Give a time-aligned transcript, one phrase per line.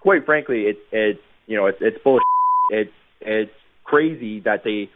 [0.00, 2.24] quite frankly, it's it's you know it's it's bullshit.
[2.70, 3.52] It's it's
[3.84, 4.90] crazy that they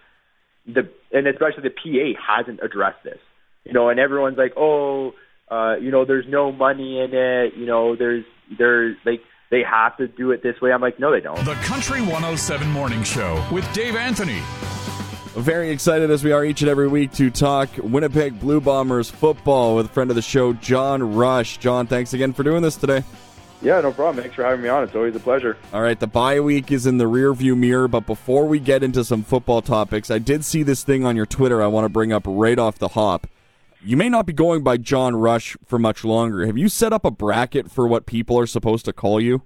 [0.66, 3.18] the and especially the PA hasn't addressed this.
[3.64, 5.14] You know, and everyone's like, oh,
[5.50, 7.54] uh, you know, there's no money in it.
[7.56, 8.25] You know, there's
[8.59, 9.20] there's like
[9.50, 10.72] they have to do it this way.
[10.72, 11.43] I'm like, no, they don't.
[11.45, 14.43] The Country 107 Morning Show with Dave Anthony.
[15.36, 19.75] Very excited as we are each and every week to talk Winnipeg Blue Bombers football
[19.75, 21.59] with a friend of the show, John Rush.
[21.59, 23.02] John, thanks again for doing this today.
[23.64, 24.22] Yeah, no problem.
[24.22, 24.84] Thanks for having me on.
[24.84, 25.56] It's always a pleasure.
[25.72, 29.02] All right, the bye week is in the rearview mirror, but before we get into
[29.04, 32.12] some football topics, I did see this thing on your Twitter I want to bring
[32.12, 33.27] up right off the hop.
[33.83, 36.45] You may not be going by John Rush for much longer.
[36.45, 39.42] Have you set up a bracket for what people are supposed to call you?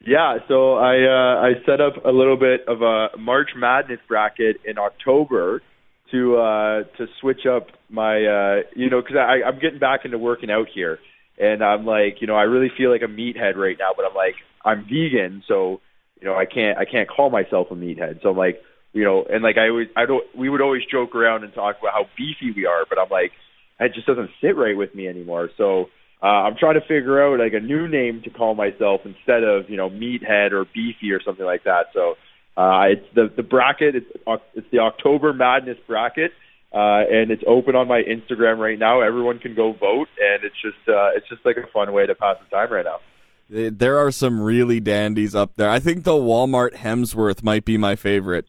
[0.00, 4.56] Yeah, so I uh, I set up a little bit of a March Madness bracket
[4.64, 5.62] in October
[6.10, 10.50] to uh, to switch up my uh, you know because I'm getting back into working
[10.50, 10.98] out here,
[11.38, 14.14] and I'm like you know I really feel like a meathead right now, but I'm
[14.14, 15.80] like I'm vegan, so
[16.20, 19.24] you know I can't I can't call myself a meathead, so I'm like you know
[19.24, 22.06] and like I always I don't we would always joke around and talk about how
[22.16, 23.32] beefy we are, but I'm like
[23.80, 25.86] it just doesn't sit right with me anymore, so
[26.22, 29.68] uh, I'm trying to figure out like a new name to call myself instead of
[29.68, 31.86] you know meathead or beefy or something like that.
[31.92, 32.14] So
[32.56, 33.96] uh, it's the the bracket.
[33.96, 34.06] It's
[34.54, 36.30] it's the October Madness bracket,
[36.72, 39.02] uh, and it's open on my Instagram right now.
[39.02, 42.14] Everyone can go vote, and it's just uh, it's just like a fun way to
[42.14, 43.00] pass the time right now.
[43.48, 45.68] There are some really dandies up there.
[45.68, 48.46] I think the Walmart Hemsworth might be my favorite.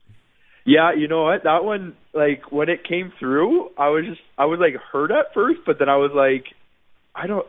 [0.66, 1.44] Yeah, you know what?
[1.44, 5.34] That one, like when it came through, I was just I was like hurt at
[5.34, 6.46] first, but then I was like,
[7.14, 7.46] I don't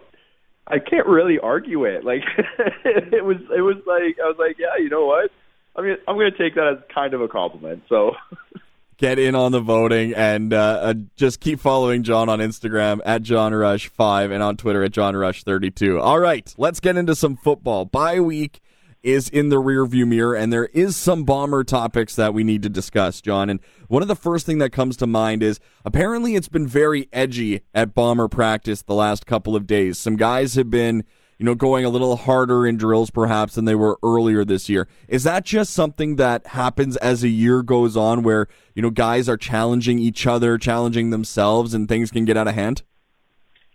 [0.66, 2.04] I can't really argue it.
[2.04, 2.22] Like
[2.84, 5.30] it was, it was like I was like, yeah, you know what?
[5.76, 7.84] I mean, I'm going to take that as kind of a compliment.
[7.88, 8.12] So.
[8.96, 13.22] Get in on the voting and uh, uh, just keep following John on Instagram at
[13.22, 16.00] John Rush five and on Twitter at John Rush thirty two.
[16.00, 17.86] All right, let's get into some football.
[17.86, 18.60] Bye week
[19.02, 22.70] is in the rearview mirror, and there is some bomber topics that we need to
[22.70, 23.50] discuss, John.
[23.50, 27.08] And one of the first thing that comes to mind is apparently it's been very
[27.12, 29.98] edgy at bomber practice the last couple of days.
[29.98, 31.04] Some guys have been,
[31.38, 34.88] you know, going a little harder in drills perhaps than they were earlier this year.
[35.08, 39.28] Is that just something that happens as a year goes on, where you know guys
[39.28, 42.82] are challenging each other, challenging themselves, and things can get out of hand?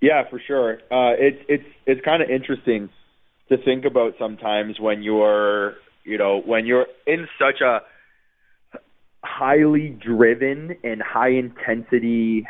[0.02, 0.75] Yeah, for sure.
[0.92, 2.90] Uh, it's it's it's kind of interesting
[3.50, 7.81] to think about sometimes when you're, you know, when you're in such a
[9.24, 12.47] highly driven and high intensity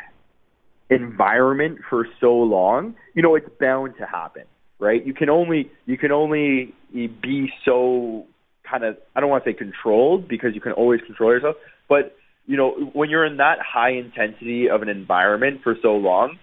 [0.90, 4.44] environment for so long, you know, it's bound to happen,
[4.80, 5.04] right?
[5.04, 8.26] You can only you can only be so
[8.68, 11.56] kind of I don't want to say controlled because you can always control yourself,
[11.88, 16.36] but you know, when you're in that high intensity of an environment for so long,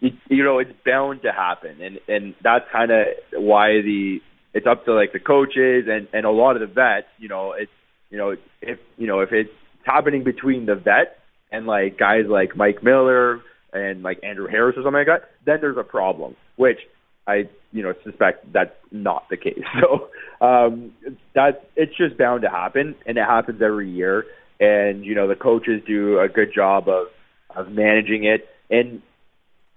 [0.00, 4.18] it, you know, it's bound to happen, and and that's kind of why the
[4.54, 7.06] it's up to like the coaches and and a lot of the vets.
[7.18, 7.70] You know, it's
[8.10, 9.50] you know if you know if it's
[9.84, 11.14] happening between the vets
[11.52, 13.40] and like guys like Mike Miller
[13.72, 16.34] and like Andrew Harris or something like that, then there's a problem.
[16.56, 16.78] Which
[17.26, 19.62] I you know suspect that's not the case.
[19.80, 20.08] So
[20.44, 20.92] um,
[21.34, 24.24] that it's just bound to happen, and it happens every year.
[24.60, 27.08] And you know the coaches do a good job of
[27.54, 28.48] of managing it.
[28.70, 29.02] And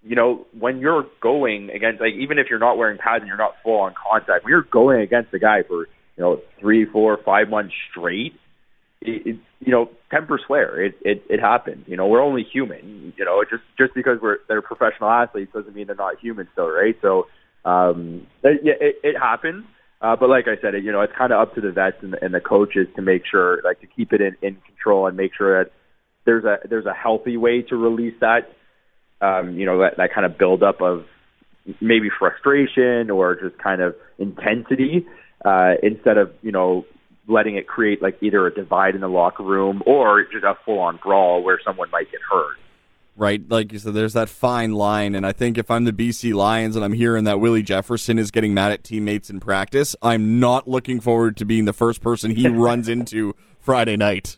[0.06, 3.38] you know, when you're going against, like, even if you're not wearing pads and you're
[3.38, 7.18] not full on contact, when you're going against a guy for, you know, three, four,
[7.26, 8.34] five months straight,
[9.02, 10.80] it, it, you know, temper swear.
[10.84, 11.86] It, it, it happens.
[11.88, 13.14] You know, we're only human.
[13.18, 16.70] You know, just, just because we're, they're professional athletes doesn't mean they're not human still,
[16.70, 16.96] right?
[17.02, 17.26] So,
[17.66, 19.66] um, it, it, it happens.
[20.02, 22.16] Uh, but like I said, you know, it's kind of up to the vets and,
[22.22, 25.32] and the coaches to make sure, like, to keep it in, in control and make
[25.36, 25.72] sure that
[26.26, 28.50] there's a, there's a healthy way to release that
[29.22, 31.06] um, you know, that, that kind of buildup of
[31.82, 35.06] maybe frustration or just kind of intensity
[35.44, 36.86] uh, instead of, you know,
[37.28, 40.80] letting it create like either a divide in the locker room or just a full
[40.80, 42.58] on brawl where someone might get hurt.
[43.18, 46.34] Right, like you said, there's that fine line, and I think if I'm the BC
[46.34, 50.42] Lions and I'm hearing that Willie Jefferson is getting mad at teammates in practice, I'm
[50.42, 54.38] not looking forward to being the first person he runs into Friday night.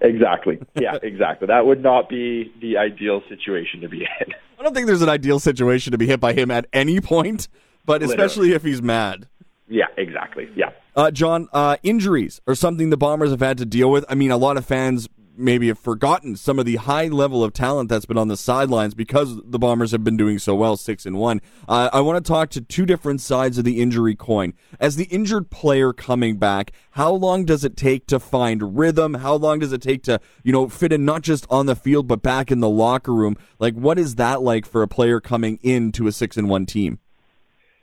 [0.00, 0.58] Exactly.
[0.74, 1.48] Yeah, exactly.
[1.48, 4.34] That would not be the ideal situation to be in.
[4.58, 7.48] I don't think there's an ideal situation to be hit by him at any point,
[7.84, 9.28] but especially if he's mad.
[9.68, 10.48] Yeah, exactly.
[10.54, 10.70] Yeah.
[10.94, 14.04] Uh, John, uh, injuries are something the Bombers have had to deal with.
[14.08, 17.52] I mean, a lot of fans maybe have forgotten some of the high level of
[17.52, 21.06] talent that's been on the sidelines because the Bombers have been doing so well, six
[21.06, 21.40] and one.
[21.68, 24.54] Uh, I want to talk to two different sides of the injury coin.
[24.80, 29.14] As the injured player coming back, how long does it take to find rhythm?
[29.14, 32.06] How long does it take to you know fit in not just on the field
[32.06, 33.36] but back in the locker room?
[33.58, 36.98] Like, what is that like for a player coming into a six and one team?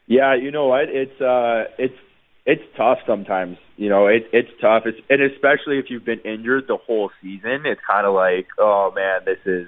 [0.07, 0.89] Yeah, you know what?
[0.89, 1.95] It's uh, it's
[2.45, 3.57] it's tough sometimes.
[3.77, 7.63] You know, it, it's tough, it's, and especially if you've been injured the whole season,
[7.65, 9.67] it's kind of like, oh man, this is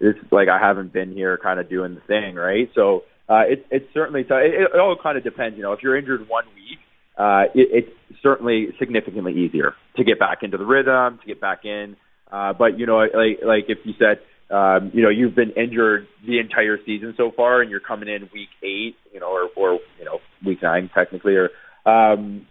[0.00, 2.68] this is like I haven't been here, kind of doing the thing, right?
[2.74, 4.40] So uh, it's it's certainly tough.
[4.42, 5.56] It, it all kind of depends.
[5.56, 6.78] You know, if you're injured one week,
[7.16, 11.64] uh, it, it's certainly significantly easier to get back into the rhythm, to get back
[11.64, 11.96] in.
[12.30, 16.06] Uh, but you know, like like if you said um, you know, you've been injured
[16.26, 19.80] the entire season so far, and you're coming in week eight, you know, or, or
[19.98, 21.50] you know, week nine technically, or
[21.86, 22.46] um,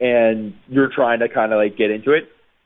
[0.00, 2.24] and you're trying to kind of like get into it.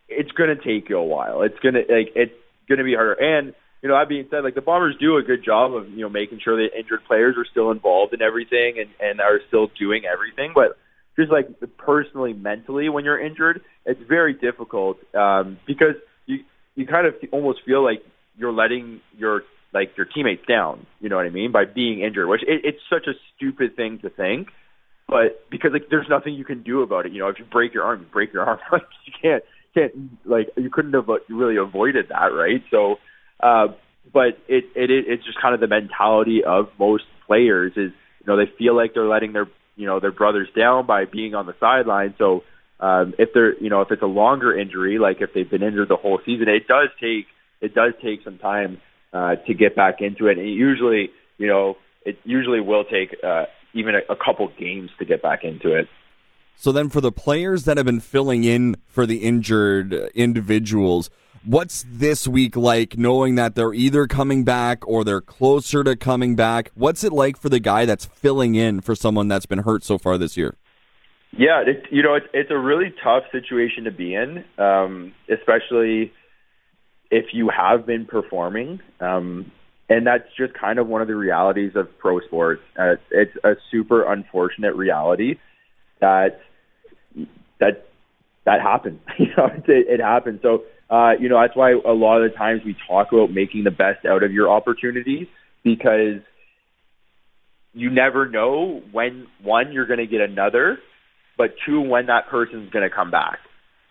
[0.09, 1.43] It's going to take you a while.
[1.43, 2.33] It's going to like it's
[2.69, 3.13] going to be harder.
[3.13, 6.01] And you know, that being said, like the Bombers do a good job of you
[6.01, 9.69] know making sure that injured players are still involved in everything and and are still
[9.79, 10.79] doing everything, but
[11.17, 11.49] just like
[11.79, 15.95] personally, mentally, when you're injured, it's very difficult um, because
[16.27, 16.39] you
[16.75, 18.03] you kind of almost feel like
[18.37, 19.43] you're letting your
[19.73, 20.87] like your teammates down.
[21.01, 23.99] You know what I mean by being injured, which it, it's such a stupid thing
[24.03, 24.49] to think,
[25.09, 27.13] but because like there's nothing you can do about it.
[27.13, 28.59] You know, if you break your arm, you break your arm.
[28.73, 29.43] Like you can't
[29.75, 29.93] can't
[30.25, 32.63] like you couldn't have really avoided that, right?
[32.71, 32.97] So,
[33.41, 33.69] uh,
[34.13, 38.37] but it it it's just kind of the mentality of most players is you know
[38.37, 41.55] they feel like they're letting their you know their brothers down by being on the
[41.61, 42.15] sideline.
[42.19, 42.43] So
[42.81, 45.89] um, if they're you know if it's a longer injury, like if they've been injured
[45.89, 47.27] the whole season, it does take
[47.61, 48.81] it does take some time
[49.13, 50.39] uh, to get back into it.
[50.39, 54.91] And it usually, you know, it usually will take uh, even a, a couple games
[54.99, 55.89] to get back into it.
[56.57, 61.11] So then, for the players that have been filling in for the injured individuals,
[61.45, 66.35] what's this week like knowing that they're either coming back or they're closer to coming
[66.35, 66.71] back?
[66.75, 69.99] What's it like for the guy that's filling in for someone that's been hurt so
[69.99, 70.57] far this year?
[71.37, 76.13] Yeah, it, you know, it's it's a really tough situation to be in, um, especially
[77.11, 78.81] if you have been performing.
[79.01, 79.53] Um,
[79.89, 82.63] and that's just kind of one of the realities of pro sports.
[82.79, 85.37] Uh, it's a super unfortunate reality
[86.01, 86.41] that
[87.61, 87.87] that
[88.45, 89.01] that happens.
[89.19, 90.41] you know, it, it happens.
[90.43, 93.65] So uh, you know that's why a lot of the times we talk about making
[93.65, 95.29] the best out of your opportunities
[95.63, 96.21] because
[97.73, 100.79] you never know when one you're going to get another,
[101.37, 103.39] but two when that person's going to come back.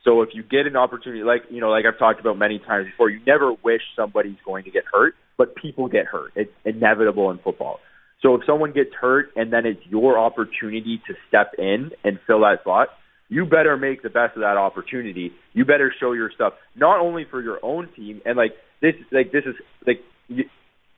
[0.05, 2.85] So if you get an opportunity, like you know, like I've talked about many times
[2.85, 6.31] before, you never wish somebody's going to get hurt, but people get hurt.
[6.35, 7.79] It's inevitable in football.
[8.21, 12.41] So if someone gets hurt and then it's your opportunity to step in and fill
[12.41, 12.89] that spot,
[13.29, 15.31] you better make the best of that opportunity.
[15.53, 19.31] You better show your stuff not only for your own team and like this, like
[19.31, 19.55] this is
[19.87, 20.45] like you,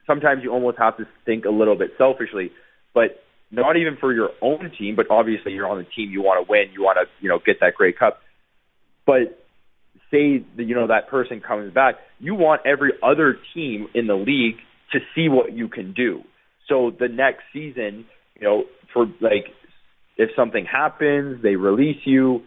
[0.06, 2.51] sometimes you almost have to think a little bit selfishly,
[2.94, 6.45] but not even for your own team, but obviously you're on the team, you want
[6.45, 8.19] to win, you want to you know get that Grey Cup
[9.07, 9.39] but
[10.12, 14.15] say that, you know, that person comes back, you want every other team in the
[14.15, 14.57] league
[14.92, 16.21] to see what you can do.
[16.68, 18.06] So the next season,
[18.39, 19.48] you know, for like,
[20.18, 22.44] if something happens, they release you,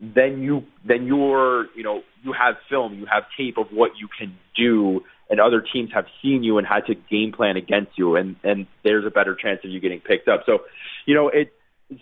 [0.00, 4.08] then you, then you're, you know, you have film, you have tape of what you
[4.18, 8.16] can do and other teams have seen you and had to game plan against you
[8.16, 10.40] and, and there's a better chance of you getting picked up.
[10.44, 10.60] So,
[11.06, 11.52] you know, it,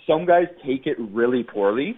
[0.06, 1.96] some guys take it really poorly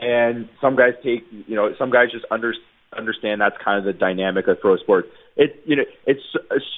[0.00, 2.54] and some guys take you know some guys just under,
[2.96, 5.08] understand that's kind of the dynamic of pro sports.
[5.36, 6.20] It you know it's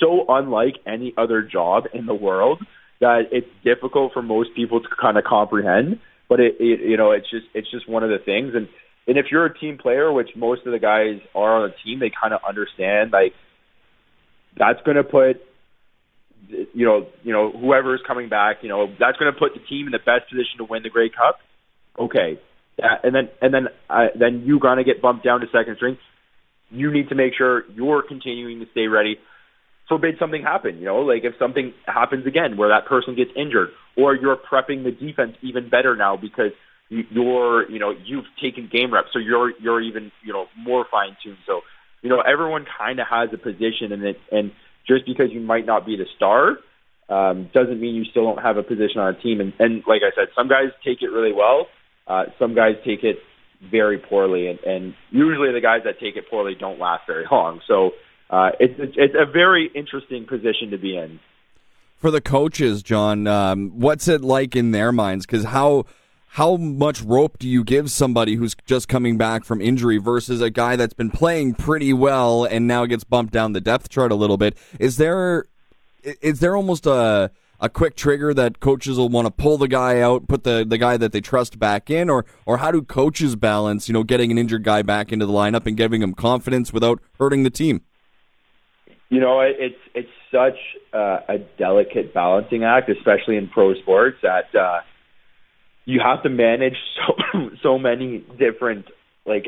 [0.00, 2.62] so unlike any other job in the world
[3.00, 5.98] that it's difficult for most people to kind of comprehend.
[6.28, 8.68] But it, it you know it's just it's just one of the things and
[9.06, 11.98] and if you're a team player, which most of the guys are on a team,
[11.98, 13.34] they kind of understand like
[14.56, 15.42] that's going to put
[16.48, 19.86] you know you know whoever's coming back, you know that's going to put the team
[19.86, 21.38] in the best position to win the Grey Cup.
[21.98, 22.40] Okay,
[22.78, 25.98] that, and then and then uh, then you're gonna get bumped down to second string.
[26.70, 29.18] You need to make sure you're continuing to stay ready.
[29.88, 33.68] Forbid something happen, you know, like if something happens again where that person gets injured,
[33.96, 36.52] or you're prepping the defense even better now because
[36.88, 41.16] you're, you know, you've taken game reps, so you're you're even, you know, more fine
[41.22, 41.38] tuned.
[41.46, 41.60] So,
[42.00, 44.52] you know, everyone kind of has a position, and it, and
[44.86, 46.56] just because you might not be the star,
[47.08, 49.40] um, doesn't mean you still don't have a position on a team.
[49.40, 51.66] And, and like I said, some guys take it really well
[52.06, 53.16] uh, some guys take it
[53.70, 57.60] very poorly, and, and usually the guys that take it poorly don't last very long.
[57.66, 57.92] So
[58.30, 61.20] uh, it's it's a very interesting position to be in.
[61.96, 65.26] For the coaches, John, um, what's it like in their minds?
[65.26, 65.84] Because how
[66.28, 70.48] how much rope do you give somebody who's just coming back from injury versus a
[70.48, 74.14] guy that's been playing pretty well and now gets bumped down the depth chart a
[74.14, 74.56] little bit?
[74.80, 75.44] Is there
[76.02, 77.30] is there almost a
[77.62, 80.76] a quick trigger that coaches will want to pull the guy out, put the, the
[80.76, 84.32] guy that they trust back in, or or how do coaches balance, you know, getting
[84.32, 87.82] an injured guy back into the lineup and giving him confidence without hurting the team?
[89.08, 90.58] You know, it's it's such
[90.92, 94.18] uh, a delicate balancing act, especially in pro sports.
[94.22, 94.80] That uh,
[95.84, 96.76] you have to manage
[97.32, 98.86] so so many different
[99.24, 99.46] like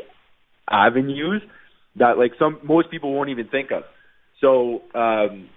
[0.69, 1.41] avenues
[1.97, 3.83] that like some most people won't even think of.
[4.39, 5.49] So um,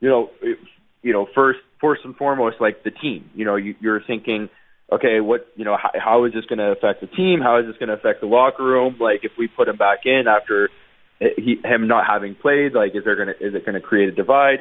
[0.00, 0.58] you know, it,
[1.02, 3.30] you know, first first and foremost, like the team.
[3.34, 4.48] You know, you, you're thinking,
[4.90, 7.40] okay, what you know, how, how is this going to affect the team?
[7.40, 8.96] How is this going to affect the locker room?
[9.00, 10.70] Like, if we put him back in after
[11.18, 14.08] he, him not having played, like, is there going to is it going to create
[14.08, 14.60] a divide?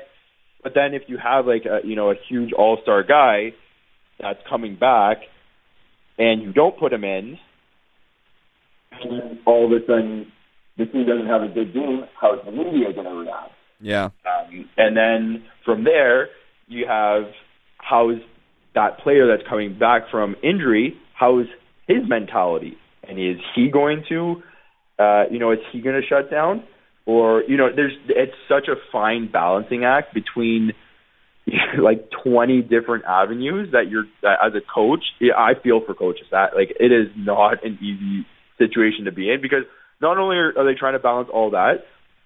[0.63, 3.53] But then if you have like a you know a huge all star guy
[4.19, 5.17] that's coming back,
[6.17, 7.37] and you don't put him in,
[8.91, 10.31] and then all of a sudden
[10.77, 13.51] the team doesn't have a good game, how's the media going to react?
[13.79, 14.05] Yeah.
[14.25, 16.29] Um, and then from there,
[16.67, 17.23] you have
[17.77, 18.19] how's
[18.73, 21.45] that player that's coming back from injury, how's
[21.87, 22.77] his mentality?
[23.07, 24.41] And is he going to,
[24.99, 26.63] uh, you know, is he going to shut down?
[27.05, 30.71] Or, you know, there's, it's such a fine balancing act between
[31.79, 36.55] like 20 different avenues that you're, that as a coach, I feel for coaches that
[36.55, 38.25] like it is not an easy
[38.57, 39.63] situation to be in because
[40.01, 41.85] not only are, are they trying to balance all that,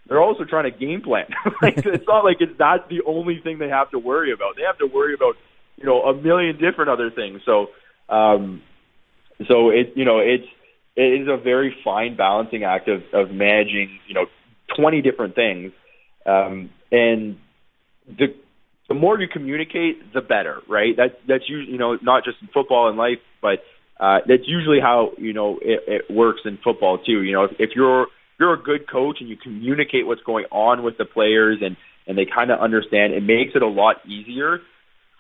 [0.09, 1.27] they're also trying to game plan.
[1.61, 4.55] like it's not like it's that's the only thing they have to worry about.
[4.57, 5.35] They have to worry about
[5.77, 7.41] you know a million different other things.
[7.45, 7.67] So
[8.09, 8.61] um,
[9.47, 10.47] so it you know it's
[10.95, 14.25] it is a very fine balancing act of of managing you know
[14.75, 15.71] twenty different things,
[16.25, 17.37] um, and
[18.07, 18.35] the
[18.87, 20.97] the more you communicate, the better, right?
[20.97, 23.63] That that's usually you know not just in football and life, but
[23.99, 27.21] uh, that's usually how you know it, it works in football too.
[27.21, 28.07] You know, if, if you're
[28.39, 31.75] you're a good coach and you communicate what's going on with the players and
[32.07, 34.61] and they kind of understand, it makes it a lot easier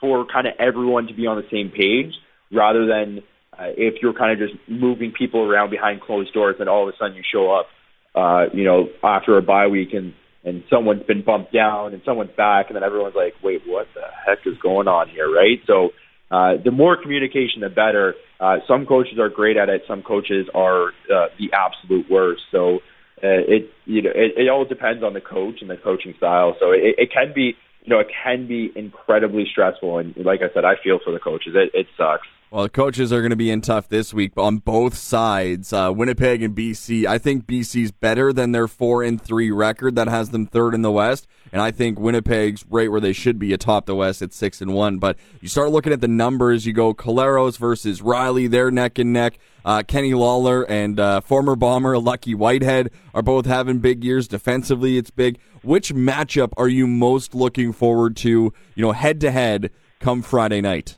[0.01, 2.13] for kind of everyone to be on the same page
[2.51, 3.21] rather than
[3.53, 6.93] uh, if you're kind of just moving people around behind closed doors and all of
[6.93, 7.67] a sudden you show up,
[8.15, 12.31] uh, you know, after a bye week and and someone's been bumped down and someone's
[12.35, 15.59] back and then everyone's like, wait, what the heck is going on here, right?
[15.67, 15.89] So
[16.31, 18.15] uh, the more communication, the better.
[18.39, 19.83] Uh, some coaches are great at it.
[19.87, 22.41] Some coaches are uh, the absolute worst.
[22.51, 22.79] So
[23.23, 26.55] uh, it you know it, it all depends on the coach and the coaching style.
[26.59, 29.97] So it, it can be you know it can be incredibly stressful.
[29.97, 31.53] And like I said, I feel for the coaches.
[31.55, 32.27] It, it sucks.
[32.51, 35.71] Well, the coaches are going to be in tough this week on both sides.
[35.71, 37.05] Uh, Winnipeg and BC.
[37.05, 40.81] I think BC's better than their four and three record that has them third in
[40.81, 44.33] the West, and I think Winnipeg's right where they should be atop the West at
[44.33, 44.97] six and one.
[44.97, 46.65] But you start looking at the numbers.
[46.65, 48.47] You go Collaros versus Reilly.
[48.47, 49.37] They're neck and neck.
[49.63, 54.97] Uh, Kenny Lawler and uh, former bomber Lucky Whitehead are both having big years defensively.
[54.97, 55.37] It's big.
[55.61, 58.51] Which matchup are you most looking forward to?
[58.73, 60.97] You know, head to head come Friday night.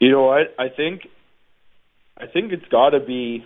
[0.00, 0.54] You know what?
[0.58, 1.08] I think
[2.16, 3.44] I think it's got to be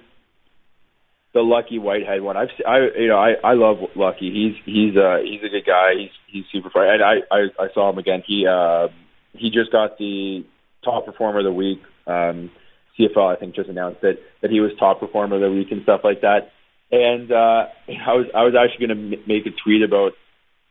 [1.34, 2.36] the Lucky Whitehead one.
[2.36, 4.30] I've I you know I I love Lucky.
[4.30, 5.92] He's he's uh he's a good guy.
[5.98, 6.88] He's he's super fun.
[6.88, 8.22] And I I I saw him again.
[8.26, 8.88] He uh
[9.32, 10.44] he just got the
[10.84, 11.80] top performer of the week.
[12.06, 12.50] Um
[12.98, 15.82] CFL I think just announced that that he was top performer of the week and
[15.84, 16.50] stuff like that.
[16.90, 20.12] And uh I was I was actually going to m- make a tweet about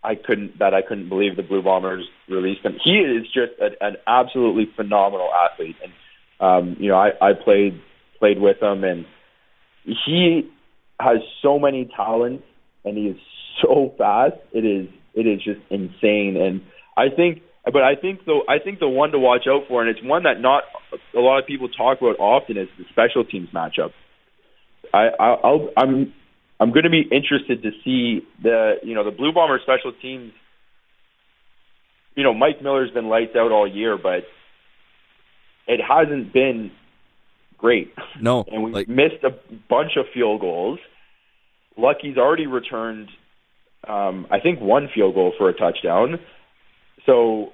[0.03, 2.77] I couldn't that I couldn't believe the Blue Bombers released him.
[2.83, 5.93] He is just a, an absolutely phenomenal athlete, and
[6.39, 7.79] um, you know I, I played
[8.19, 9.05] played with him, and
[9.83, 10.49] he
[10.99, 12.43] has so many talents,
[12.83, 13.17] and he is
[13.61, 14.35] so fast.
[14.53, 16.61] It is it is just insane, and
[16.97, 17.43] I think.
[17.63, 20.23] But I think the I think the one to watch out for, and it's one
[20.23, 20.63] that not
[21.15, 23.91] a lot of people talk about often, is the special teams matchup.
[24.91, 26.11] I, I I'll, I'm
[26.61, 30.31] I'm going to be interested to see the you know the Blue Bomber special teams.
[32.15, 34.25] You know, Mike Miller's been lights out all year, but
[35.67, 36.71] it hasn't been
[37.57, 37.91] great.
[38.19, 39.31] No, and we like- missed a
[39.67, 40.77] bunch of field goals.
[41.77, 43.09] Lucky's already returned,
[43.87, 46.19] um, I think, one field goal for a touchdown.
[47.07, 47.53] So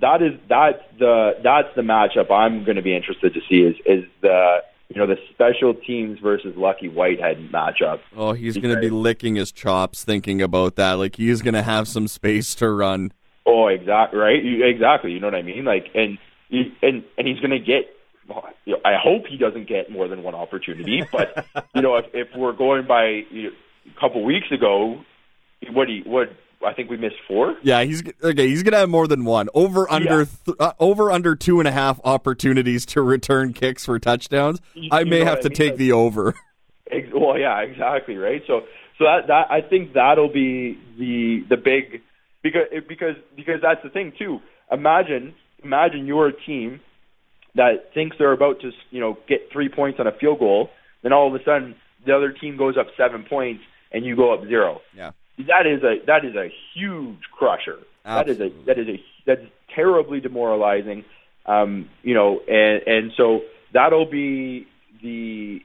[0.00, 3.76] that is that's the that's the matchup I'm going to be interested to see is
[3.84, 8.00] is the you know, the special teams versus Lucky Whitehead matchup.
[8.16, 10.94] Oh, he's going to be licking his chops thinking about that.
[10.94, 13.12] Like he's going to have some space to run.
[13.46, 14.42] Oh, exactly right.
[14.42, 15.12] You, exactly.
[15.12, 15.64] You know what I mean?
[15.64, 16.18] Like, and
[16.50, 17.96] and and he's going to get.
[18.64, 21.02] You know, I hope he doesn't get more than one opportunity.
[21.12, 23.50] But you know, if if we're going by you know,
[23.96, 25.04] a couple weeks ago,
[25.72, 26.30] what he what
[26.66, 27.56] I think we missed four.
[27.62, 28.48] Yeah, he's okay.
[28.48, 29.48] He's gonna have more than one.
[29.54, 30.24] Over under Yeah.
[30.44, 34.60] th- uh, over under two and a half opportunities to return kicks for touchdowns.
[34.74, 35.56] You- I may have to I mean?
[35.56, 36.34] take Like- the over.
[36.90, 38.42] Ex- Well, yeah, exactly, right.
[38.46, 38.62] So,
[38.98, 42.02] so that that I think that'll be the the big
[42.42, 44.40] because because because that's the thing too.
[44.70, 46.80] Imagine imagine you're a team
[47.54, 50.70] that thinks they're about to you know get three points on a field goal,
[51.02, 51.74] then all of a sudden
[52.06, 53.62] the other team goes up seven points
[53.92, 54.80] and you go up zero.
[54.96, 55.10] Yeah.
[55.46, 57.78] That is a that is a huge crusher.
[58.04, 61.04] That is a that is a that's terribly demoralizing.
[61.46, 63.40] Um, you know, and and so
[63.72, 64.66] that'll be
[65.02, 65.60] the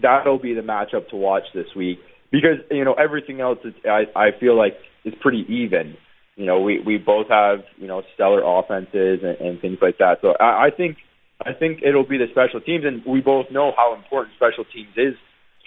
[0.00, 4.06] that'll be the matchup to watch this week because you know everything else is I
[4.14, 5.96] I feel like is pretty even.
[6.36, 10.20] You know, we we both have you know stellar offenses and, and things like that.
[10.22, 10.96] So I, I think
[11.44, 14.92] I think it'll be the special teams, and we both know how important special teams
[14.96, 15.14] is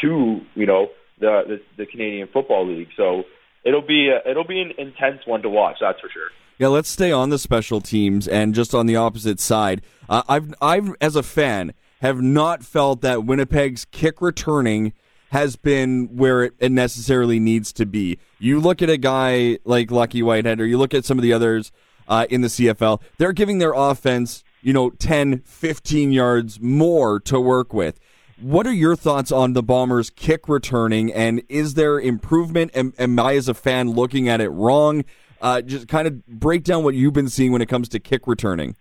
[0.02, 0.88] to you know
[1.20, 2.90] the the, the Canadian Football League.
[2.98, 3.24] So
[3.64, 5.78] it'll be a, it'll be an intense one to watch.
[5.82, 6.30] That's for sure.
[6.60, 9.82] Yeah, let's stay on the special teams and just on the opposite side.
[10.08, 14.94] Uh, I've I've as a fan have not felt that Winnipeg's kick returning
[15.34, 18.20] has been where it necessarily needs to be.
[18.38, 21.34] You look at a guy like Lucky Whitehead, or you look at some of the
[21.34, 21.72] others
[22.08, 27.40] uh, in the CFL, they're giving their offense, you know, 10, 15 yards more to
[27.40, 28.00] work with.
[28.44, 32.72] What are your thoughts on the Bombers' kick returning, and is there improvement?
[32.76, 35.06] Am, am I, as a fan, looking at it wrong?
[35.42, 38.28] Uh, just kind of break down what you've been seeing when it comes to kick
[38.28, 38.76] returning.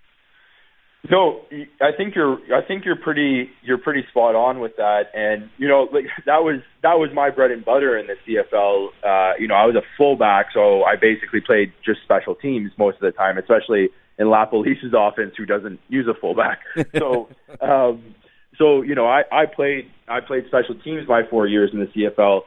[1.09, 1.43] No,
[1.81, 2.39] I think you're.
[2.53, 3.51] I think you're pretty.
[3.63, 5.13] You're pretty spot on with that.
[5.15, 8.89] And you know, like that was that was my bread and butter in the CFL.
[9.05, 12.97] Uh, you know, I was a fullback, so I basically played just special teams most
[12.97, 16.61] of the time, especially in LaPolice's offense, who doesn't use a fullback.
[16.99, 17.29] So,
[17.61, 18.15] um,
[18.63, 21.87] so you know, I I played I played special teams my four years in the
[21.87, 22.43] CFL,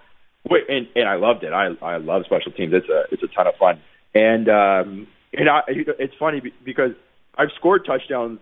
[0.50, 1.52] and and I loved it.
[1.52, 2.74] I I love special teams.
[2.74, 3.82] It's a it's a ton of fun.
[4.14, 6.92] And um, and I, it's funny because
[7.38, 8.40] I've scored touchdowns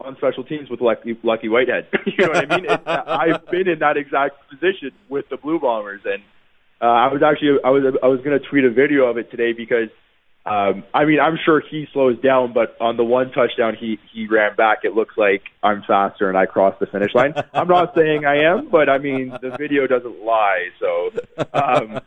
[0.00, 1.88] on special teams with Lucky, Lucky Whitehead.
[2.06, 2.70] you know what I mean?
[2.70, 6.22] It, I've been in that exact position with the Blue Bombers, and
[6.80, 9.32] uh, I was actually I was I was going to tweet a video of it
[9.32, 9.88] today because
[10.46, 14.26] um, I mean I'm sure he slows down, but on the one touchdown he he
[14.26, 17.34] ran back, it looks like I'm faster and I crossed the finish line.
[17.52, 20.68] I'm not saying I am, but I mean the video doesn't lie.
[20.80, 21.10] So,
[21.52, 22.00] um,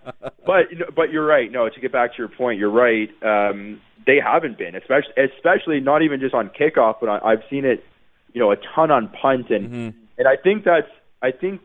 [0.45, 1.51] but but you're right.
[1.51, 3.09] No, to get back to your point, you're right.
[3.23, 7.65] Um, they haven't been, especially especially not even just on kickoff, but on, I've seen
[7.65, 7.83] it,
[8.33, 9.97] you know, a ton on punt, and mm-hmm.
[10.17, 10.89] and I think that's
[11.21, 11.61] I think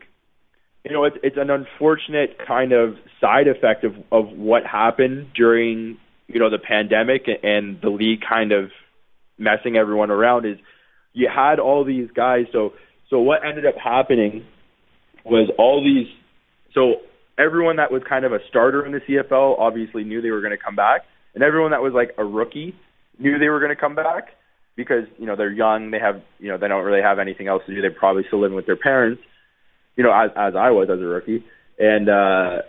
[0.85, 5.97] you know it's it's an unfortunate kind of side effect of of what happened during
[6.29, 8.71] you know the pandemic and the league kind of
[9.37, 10.57] messing everyone around is
[11.13, 12.45] you had all these guys.
[12.53, 12.73] So
[13.09, 14.45] so what ended up happening
[15.25, 16.07] was all these
[16.73, 17.01] so
[17.37, 20.55] everyone that was kind of a starter in the CFL obviously knew they were going
[20.55, 21.01] to come back.
[21.33, 22.75] And everyone that was like a rookie
[23.17, 24.29] knew they were going to come back
[24.75, 27.63] because you know they're young, they have you know they don't really have anything else
[27.65, 27.81] to do.
[27.81, 29.21] They're probably still living with their parents,
[29.95, 31.43] you know, as as I was as a rookie,
[31.77, 32.61] and uh,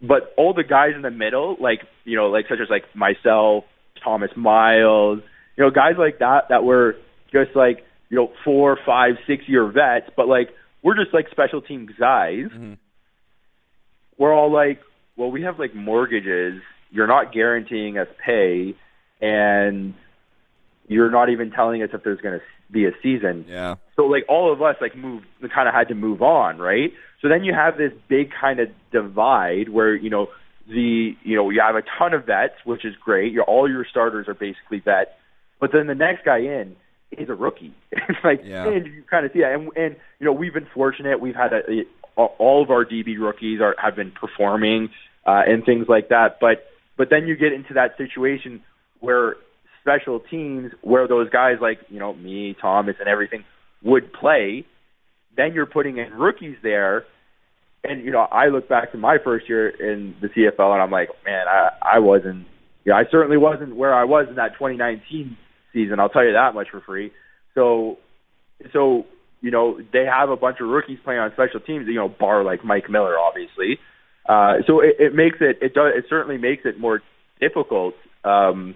[0.00, 3.64] but all the guys in the middle, like you know, like such as like myself,
[4.02, 5.20] Thomas Miles,
[5.56, 6.96] you know, guys like that that were
[7.32, 10.50] just like you know four, five, six year vets, but like
[10.82, 12.50] we're just like special team guys.
[12.52, 12.74] Mm-hmm.
[14.18, 14.80] We're all like,
[15.16, 16.62] well, we have like mortgages
[16.94, 18.74] you're not guaranteeing us pay,
[19.20, 19.94] and
[20.86, 23.46] you're not even telling us if there's going to be a season.
[23.48, 23.76] Yeah.
[23.96, 25.22] So like all of us like move
[25.54, 26.92] kind of had to move on, right?
[27.20, 30.28] So then you have this big kind of divide where you know
[30.68, 33.32] the you know you have a ton of vets, which is great.
[33.32, 35.10] Your all your starters are basically vets,
[35.60, 36.76] but then the next guy in
[37.12, 37.74] is a rookie.
[37.92, 38.68] it's like yeah.
[38.68, 41.20] and you kind of see that, and, and you know we've been fortunate.
[41.20, 41.84] We've had a,
[42.16, 44.90] a, all of our DB rookies are have been performing
[45.26, 46.66] uh, and things like that, but
[46.96, 48.62] but then you get into that situation
[49.00, 49.36] where
[49.84, 53.44] special teams, where those guys like, you know, me, Thomas, and everything
[53.82, 54.64] would play,
[55.36, 57.04] then you're putting in rookies there.
[57.82, 60.90] And, you know, I look back to my first year in the CFL and I'm
[60.90, 62.46] like, man, I, I wasn't,
[62.84, 65.36] you know, I certainly wasn't where I was in that 2019
[65.74, 66.00] season.
[66.00, 67.12] I'll tell you that much for free.
[67.54, 67.98] So,
[68.72, 69.04] so,
[69.42, 72.42] you know, they have a bunch of rookies playing on special teams, you know, bar
[72.42, 73.78] like Mike Miller, obviously.
[74.26, 77.02] Uh, so it, it makes it it does it certainly makes it more
[77.40, 77.92] difficult
[78.24, 78.74] um,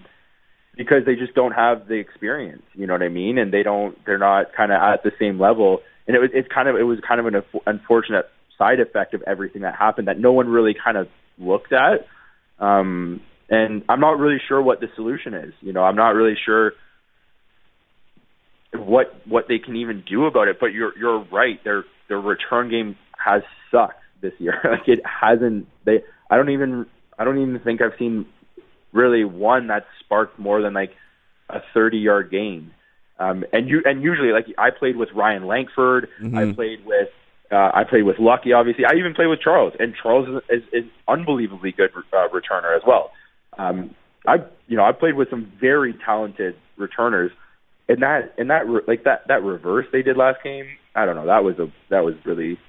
[0.79, 2.63] because they just don't have the experience.
[2.73, 3.37] You know what I mean?
[3.37, 5.79] And they don't they're not kind of at the same level.
[6.07, 9.21] And it was it's kind of it was kind of an unfortunate side effect of
[9.27, 12.07] everything that happened that no one really kind of looked at.
[12.59, 15.53] Um, and I'm not really sure what the solution is.
[15.59, 16.71] You know, I'm not really sure
[18.73, 20.61] what what they can even do about it.
[20.61, 21.61] But you're you're right.
[21.65, 24.61] Their their return game has sucked this year.
[24.63, 25.67] like it hasn't.
[25.83, 26.03] They.
[26.29, 26.85] I don't even.
[27.17, 28.27] I don't even think I've seen
[28.91, 30.91] really one that sparked more than like
[31.49, 32.71] a 30 yard gain.
[33.19, 36.09] Um, and you and usually like I played with Ryan Lankford.
[36.21, 36.37] Mm-hmm.
[36.37, 37.09] I played with.
[37.51, 38.85] Uh, I played with Lucky, obviously.
[38.85, 42.83] I even played with Charles, and Charles is, is, is unbelievably good uh, returner as
[42.85, 43.09] well.
[43.57, 43.95] Um,
[44.27, 47.31] I, you know, I played with some very talented returners,
[47.87, 50.67] and that, and that, re- like that, that reverse they did last game.
[50.93, 51.25] I don't know.
[51.25, 52.59] That was a, that was really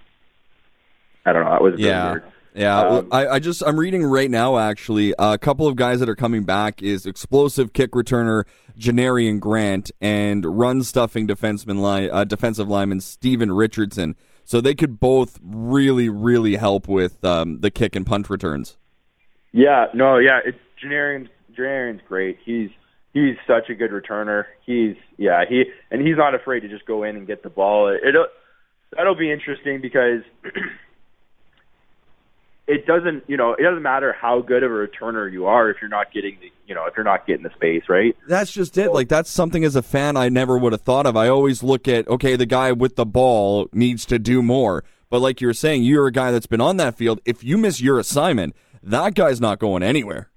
[1.24, 1.50] I don't know.
[1.50, 2.11] That was yeah.
[2.12, 2.24] Weird.
[2.54, 4.58] Yeah, um, I, I, just I'm reading right now.
[4.58, 8.44] Actually, a couple of guys that are coming back is explosive kick returner
[8.78, 14.16] Janarion Grant and run stuffing defenseman line uh, defensive lineman Steven Richardson.
[14.44, 18.76] So they could both really, really help with um, the kick and punt returns.
[19.52, 21.28] Yeah, no, yeah, it's Janarion.
[21.56, 22.38] Janarion's great.
[22.44, 22.70] He's
[23.12, 24.46] he's such a good returner.
[24.64, 27.88] He's yeah, he and he's not afraid to just go in and get the ball.
[27.88, 28.26] It, it'll
[28.96, 30.22] that'll be interesting because
[32.70, 35.78] it doesn't, you know, it doesn't matter how good of a returner you are if
[35.80, 38.16] you're not getting the, you know, if you're not getting the space, right?
[38.28, 38.92] That's just it.
[38.92, 41.16] Like that's something as a fan I never would have thought of.
[41.16, 44.85] I always look at okay, the guy with the ball needs to do more.
[45.09, 47.20] But like you're saying, you're a guy that's been on that field.
[47.24, 48.54] If you miss your assignment,
[48.85, 50.30] that guy's not going anywhere.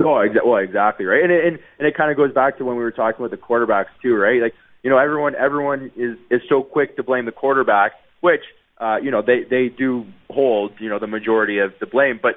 [0.00, 2.64] No, exa- well, exactly right, and it, and and it kind of goes back to
[2.64, 4.40] when we were talking about the quarterbacks too, right?
[4.40, 8.42] Like you know, everyone everyone is is so quick to blame the quarterback, which
[8.84, 12.34] uh, you know, they they do hold you know the majority of the blame, but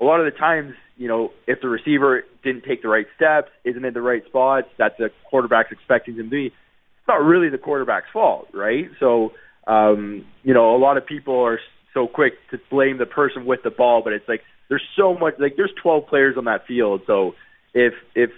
[0.00, 3.50] a lot of the times, you know, if the receiver didn't take the right steps,
[3.64, 7.50] isn't in the right spots, that the quarterback's expecting him to be, it's not really
[7.50, 8.88] the quarterback's fault, right?
[8.98, 9.32] So,
[9.66, 11.60] um, you know, a lot of people are
[11.92, 15.34] so quick to blame the person with the ball, but it's like there's so much
[15.38, 17.34] like there's 12 players on that field, so
[17.74, 18.30] if if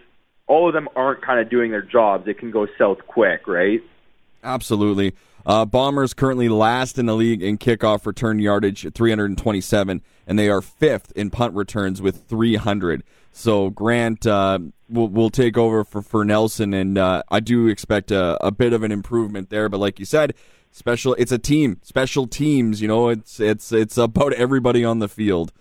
[0.49, 3.81] all of them aren't kind of doing their jobs, it can go south quick, right?
[4.43, 5.15] Absolutely.
[5.45, 10.63] Uh, Bombers currently last in the league in kickoff return yardage, 327, and they are
[10.63, 13.03] fifth in punt returns with 300.
[13.33, 18.11] So Grant uh, will will take over for, for Nelson, and uh, I do expect
[18.11, 19.69] a, a bit of an improvement there.
[19.69, 20.35] But like you said,
[20.71, 22.83] special it's a team, special teams.
[22.83, 25.53] You know, it's it's it's about everybody on the field.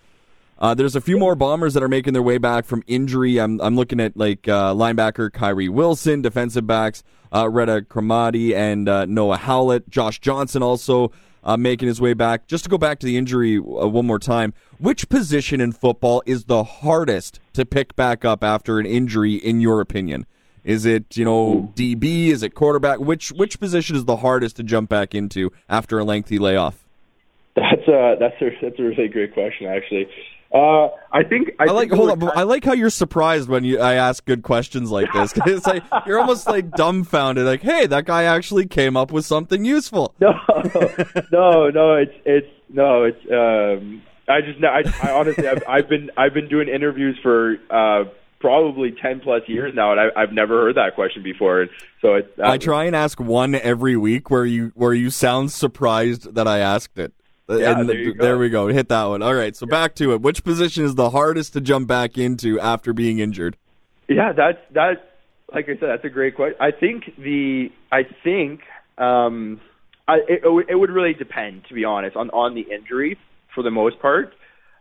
[0.62, 3.40] Uh, there's a few more bombers that are making their way back from injury.
[3.40, 9.04] I'm, I'm looking at like uh, linebacker Kyrie Wilson, defensive backs uh, Kramati and uh,
[9.06, 9.90] Noah Howlett.
[9.90, 11.10] Josh Johnson also
[11.42, 12.46] uh, making his way back.
[12.46, 16.22] Just to go back to the injury uh, one more time, which position in football
[16.26, 20.26] is the hardest to pick back up after an injury, in your opinion?
[20.62, 22.28] Is it you know DB?
[22.28, 23.00] Is it quarterback?
[23.00, 26.84] Which which position is the hardest to jump back into after a lengthy layoff?
[27.56, 30.06] That's a that's a that's a really great question, actually.
[30.52, 31.88] Uh, I think I, I like.
[31.88, 32.30] Think hold on.
[32.36, 35.32] I like how you're surprised when you I ask good questions like this.
[35.46, 37.46] it's like you're almost like dumbfounded.
[37.46, 40.14] Like, hey, that guy actually came up with something useful.
[40.20, 40.32] No,
[41.32, 41.94] no, no.
[41.94, 43.04] It's it's no.
[43.04, 44.02] It's um.
[44.28, 48.04] I just I, I honestly I've, I've been I've been doing interviews for uh
[48.40, 51.68] probably 10 plus years now and I, have never heard that question before
[52.00, 56.34] so it's I try and ask one every week where you where you sound surprised
[56.34, 57.12] that I asked it
[57.60, 58.68] yeah, and there, there, we go.
[58.68, 59.22] Hit that one.
[59.22, 59.54] All right.
[59.54, 59.70] So yeah.
[59.70, 60.20] back to it.
[60.20, 63.56] Which position is the hardest to jump back into after being injured?
[64.08, 65.00] Yeah, that's that's
[65.52, 66.56] like I said, that's a great question.
[66.60, 68.60] I think the I think
[68.98, 69.60] um,
[70.08, 73.18] I, it, it would really depend, to be honest, on on the injury
[73.54, 74.34] for the most part.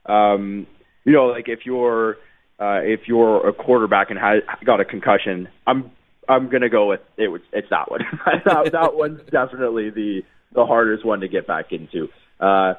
[0.05, 0.67] Um,
[1.03, 2.17] you know, like if you're
[2.59, 5.91] uh, if you're a quarterback and has got a concussion, I'm
[6.27, 7.27] I'm gonna go with it.
[7.27, 8.01] Was, it's that one.
[8.45, 10.21] that, that one's definitely the
[10.53, 12.09] the hardest one to get back into.
[12.41, 12.73] Uh,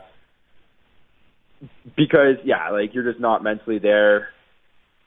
[1.96, 4.28] because yeah, like you're just not mentally there.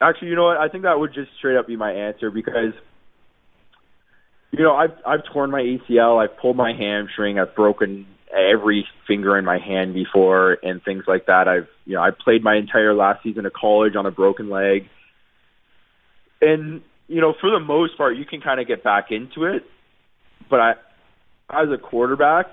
[0.01, 0.57] Actually, you know what?
[0.57, 2.73] I think that would just straight up be my answer because
[4.51, 9.37] you know I've I've torn my ACL, I've pulled my hamstring, I've broken every finger
[9.37, 11.47] in my hand before and things like that.
[11.47, 14.87] I've you know I played my entire last season of college on a broken leg,
[16.41, 19.63] and you know for the most part you can kind of get back into it,
[20.49, 20.71] but I
[21.49, 22.47] as a quarterback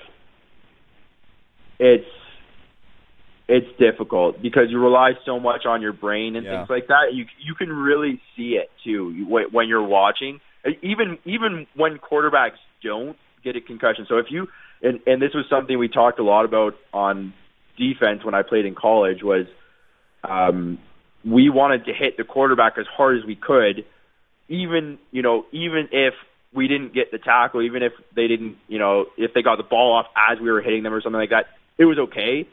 [1.79, 2.07] it's
[3.49, 6.59] it's difficult because you rely so much on your brain and yeah.
[6.59, 7.13] things like that.
[7.13, 10.41] You you can really see it too when you're watching.
[10.81, 14.07] Even even when quarterbacks don't get a concussion.
[14.09, 14.49] So if you
[14.83, 17.35] and and this was something we talked a lot about on
[17.77, 19.47] defense when I played in college was
[20.25, 20.79] um,
[21.25, 23.85] we wanted to hit the quarterback as hard as we could,
[24.49, 26.15] even you know even if
[26.55, 29.65] we didn't get the tackle, even if they didn't you know if they got the
[29.65, 31.47] ball off as we were hitting them or something like that
[31.79, 32.47] it was okay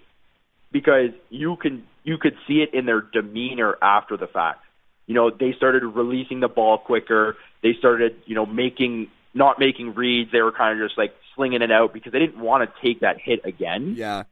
[0.72, 4.64] because you can you could see it in their demeanor after the fact.
[5.06, 7.36] You know, they started releasing the ball quicker.
[7.64, 10.32] They started, you know, making not making reads.
[10.32, 13.02] They were kind of just like slinging it out because they didn't want to take
[13.02, 13.96] that hit again.
[13.98, 14.24] Yeah.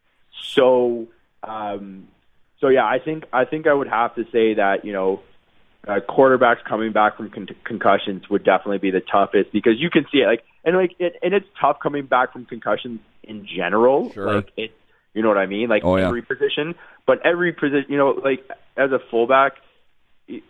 [0.54, 1.08] So,
[1.44, 2.08] um,
[2.60, 5.22] so yeah, I think I think I would have to say that you know,
[5.88, 10.06] uh, quarterbacks coming back from con- concussions would definitely be the toughest because you can
[10.12, 14.12] see it like and like it, and it's tough coming back from concussions in general.
[14.12, 14.36] Sure.
[14.36, 14.72] Like it,
[15.14, 15.70] you know what I mean?
[15.70, 16.08] Like oh, yeah.
[16.08, 16.76] every position,
[17.08, 19.54] but every position, you know, like as a fullback,
[20.28, 20.42] you,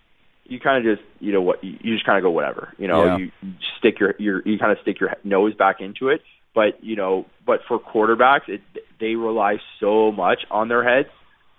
[0.46, 2.74] you kind of just, you know what, you, just kind of go whatever.
[2.80, 3.18] You know, yeah.
[3.18, 3.32] you
[3.78, 6.22] stick your your you kind of stick your nose back into it.
[6.56, 8.62] But you know, but for quarterbacks, it,
[9.00, 11.10] they rely so much on their heads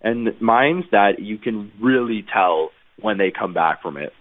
[0.03, 4.12] and minds that you can really tell when they come back from it.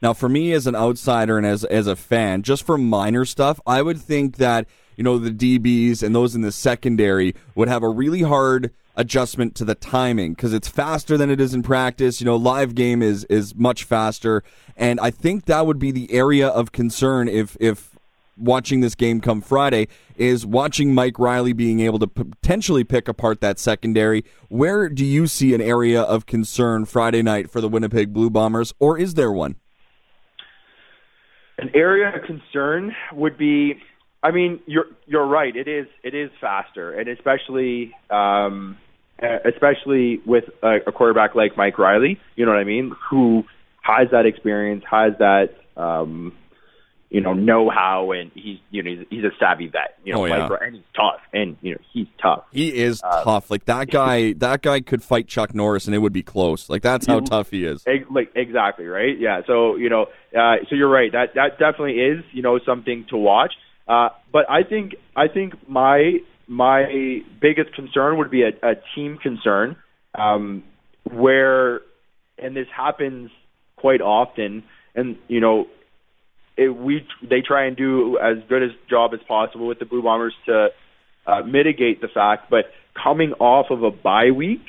[0.00, 3.60] Now, for me as an outsider and as as a fan, just for minor stuff,
[3.66, 7.82] I would think that you know the DBs and those in the secondary would have
[7.82, 12.20] a really hard adjustment to the timing because it's faster than it is in practice.
[12.20, 14.44] You know, live game is is much faster,
[14.76, 17.96] and I think that would be the area of concern if if
[18.36, 23.40] watching this game come Friday is watching Mike Reilly being able to potentially pick apart
[23.40, 24.24] that secondary.
[24.48, 28.72] Where do you see an area of concern Friday night for the Winnipeg Blue Bombers,
[28.78, 29.56] or is there one?
[31.58, 33.74] An area of concern would be,
[34.22, 35.54] I mean, you're you're right.
[35.54, 38.76] It is it is faster, and especially um,
[39.44, 42.20] especially with a, a quarterback like Mike Reilly.
[42.36, 42.92] You know what I mean?
[43.10, 43.42] Who
[43.82, 46.32] has that experience, has that um,
[47.10, 49.98] you know know how, and he's you know he's, he's a savvy vet.
[50.04, 50.48] You know, oh, yeah.
[50.60, 52.44] And he's tough, and you know he's tough.
[52.52, 53.50] He is uh, tough.
[53.50, 56.68] Like that guy, that guy could fight Chuck Norris, and it would be close.
[56.68, 57.84] Like that's how tough he is.
[58.10, 59.18] Like exactly right.
[59.18, 59.40] Yeah.
[59.46, 61.10] So you know, uh, so you're right.
[61.10, 63.54] That that definitely is you know something to watch.
[63.86, 69.16] Uh, but I think I think my my biggest concern would be a, a team
[69.16, 69.76] concern,
[70.14, 70.62] um,
[71.04, 71.80] where
[72.38, 73.30] and this happens
[73.76, 74.64] quite often.
[74.94, 75.68] And you know,
[76.58, 80.02] it, we they try and do as good a job as possible with the Blue
[80.02, 80.68] Bombers to
[81.26, 82.50] uh, mitigate the fact.
[82.50, 82.66] But
[83.00, 84.62] coming off of a bye week,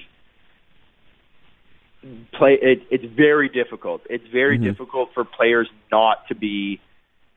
[2.33, 4.01] play it, it's very difficult.
[4.09, 4.67] It's very mm-hmm.
[4.67, 6.79] difficult for players not to be.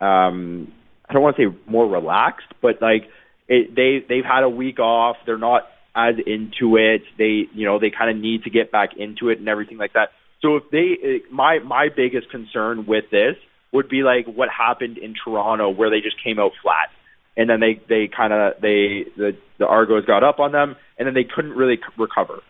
[0.00, 0.72] Um,
[1.08, 3.08] I don't want to say more relaxed, but like
[3.48, 5.16] it, they they've had a week off.
[5.24, 7.02] They're not as into it.
[7.16, 9.94] They you know they kind of need to get back into it and everything like
[9.94, 10.10] that.
[10.42, 13.36] So if they, my my biggest concern with this
[13.72, 16.90] would be like what happened in Toronto, where they just came out flat,
[17.36, 21.06] and then they they kind of they the the Argos got up on them, and
[21.06, 22.40] then they couldn't really recover.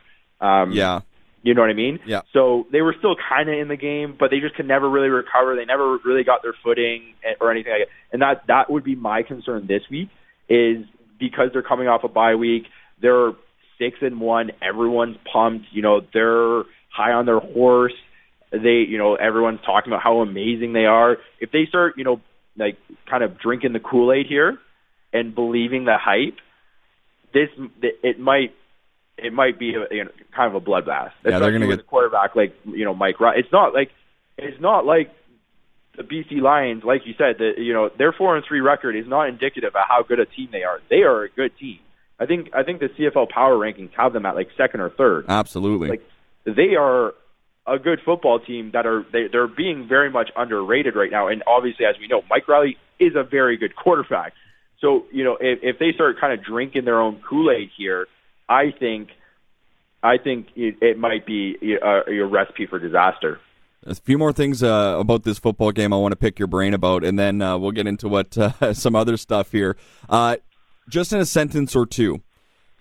[0.41, 1.01] Um, yeah.
[1.45, 1.99] You know what I mean?
[2.07, 2.21] Yeah.
[2.33, 5.09] So they were still kind of in the game, but they just could never really
[5.09, 5.57] recover.
[5.57, 8.13] They never really got their footing or anything like that.
[8.13, 10.09] And that that would be my concern this week
[10.49, 10.85] is
[11.19, 12.67] because they're coming off a bye week.
[13.01, 13.33] They're
[13.79, 14.53] six and one.
[14.63, 15.67] Everyone's pumped.
[15.73, 17.95] You know, they're high on their horse
[18.53, 21.17] they, you know, everyone's talking about how amazing they are.
[21.41, 22.21] If they start, you know,
[22.57, 22.77] like
[23.09, 24.59] kind of drinking the Kool Aid here
[25.13, 26.37] and believing the hype,
[27.33, 27.49] this
[27.83, 28.55] it might
[29.17, 31.13] it might be a, you know, kind of a bloodbath.
[31.25, 33.21] Yeah, they're going to get a quarterback like you know Mike.
[33.21, 33.41] Ryan.
[33.41, 33.91] It's not like
[34.37, 35.11] it's not like
[35.97, 39.07] the BC Lions, like you said, that you know their four and three record is
[39.07, 40.81] not indicative of how good a team they are.
[40.91, 41.79] They are a good team.
[42.19, 45.27] I think I think the CFL Power rankings have them at like second or third.
[45.29, 45.89] Absolutely.
[45.89, 46.09] Like
[46.45, 47.15] they are
[47.67, 51.29] a good football team that are they, they're being very much underrated right now.
[51.29, 54.33] And obviously, as we know, Mike Reilly is a very good quarterback.
[54.81, 58.07] So you know, if, if they start kind of drinking their own Kool Aid here,
[58.49, 59.11] I think
[60.03, 63.41] I think it, it might be a, a recipe for disaster.
[63.85, 66.73] A few more things uh, about this football game I want to pick your brain
[66.73, 69.77] about, and then uh, we'll get into what uh, some other stuff here.
[70.09, 70.37] Uh,
[70.89, 72.23] just in a sentence or two,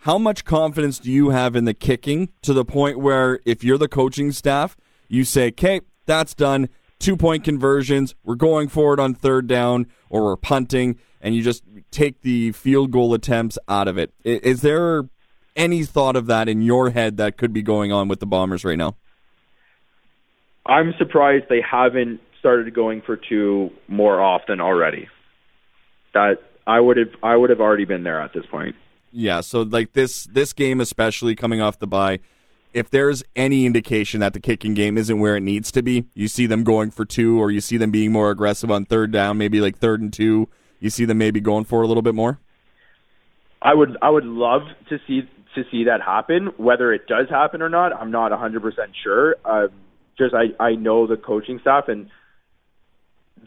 [0.01, 3.77] how much confidence do you have in the kicking to the point where if you're
[3.77, 4.75] the coaching staff,
[5.07, 10.23] you say, okay, that's done, two point conversions, we're going forward on third down, or
[10.23, 14.11] we're punting, and you just take the field goal attempts out of it?
[14.23, 15.07] Is there
[15.55, 18.65] any thought of that in your head that could be going on with the Bombers
[18.65, 18.95] right now?
[20.65, 25.09] I'm surprised they haven't started going for two more often already.
[26.15, 28.75] That I would have I would have already been there at this point.
[29.11, 32.19] Yeah, so like this this game especially coming off the bye,
[32.73, 36.27] if there's any indication that the kicking game isn't where it needs to be, you
[36.27, 39.37] see them going for two or you see them being more aggressive on third down,
[39.37, 40.47] maybe like third and two,
[40.79, 42.39] you see them maybe going for a little bit more?
[43.61, 46.47] I would I would love to see to see that happen.
[46.57, 48.61] Whether it does happen or not, I'm not 100%
[49.03, 49.35] sure.
[49.43, 49.67] Uh,
[50.17, 52.09] just I I know the coaching staff and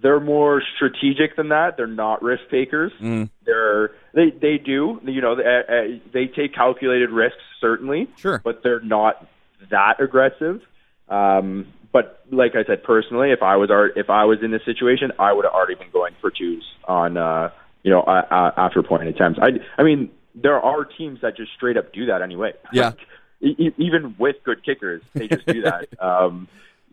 [0.05, 1.79] they're more strategic than that.
[1.79, 2.93] They're not risk takers.
[3.01, 3.31] Mm.
[3.47, 8.81] They're they they do you know they, they take calculated risks certainly, sure, but they're
[8.81, 9.27] not
[9.71, 10.61] that aggressive.
[11.09, 15.11] Um, but like I said, personally, if I was if I was in this situation,
[15.19, 17.49] I would have already been going for twos on uh,
[17.83, 19.39] you know uh, after point attempts.
[19.41, 22.53] I I mean there are teams that just straight up do that anyway.
[22.75, 22.93] Yeah.
[23.41, 25.89] even with good kickers, they just do that.
[25.99, 26.47] um,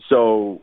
[0.07, 0.61] so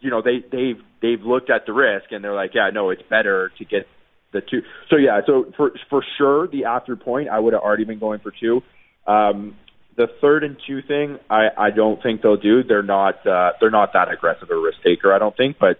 [0.00, 3.02] you know they they've they've looked at the risk and they're like, yeah, no, it's
[3.02, 3.86] better to get
[4.32, 4.62] the two.
[4.90, 8.20] So yeah, so for for sure the after point, I would have already been going
[8.20, 8.62] for two.
[9.06, 9.56] Um,
[9.96, 12.62] the third and two thing, I I don't think they'll do.
[12.62, 15.56] They're not uh, they're not that aggressive a risk taker, I don't think.
[15.58, 15.78] But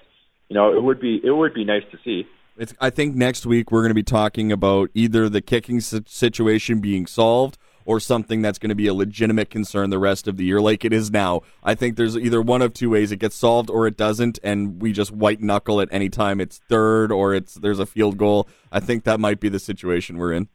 [0.48, 2.26] you know, it would be it would be nice to see.
[2.58, 6.80] It's, I think next week we're going to be talking about either the kicking situation
[6.80, 10.44] being solved or something that's going to be a legitimate concern the rest of the
[10.44, 11.40] year, like it is now.
[11.62, 14.82] I think there's either one of two ways: it gets solved or it doesn't, and
[14.82, 18.48] we just white knuckle it anytime it's third or it's there's a field goal.
[18.70, 20.48] I think that might be the situation we're in.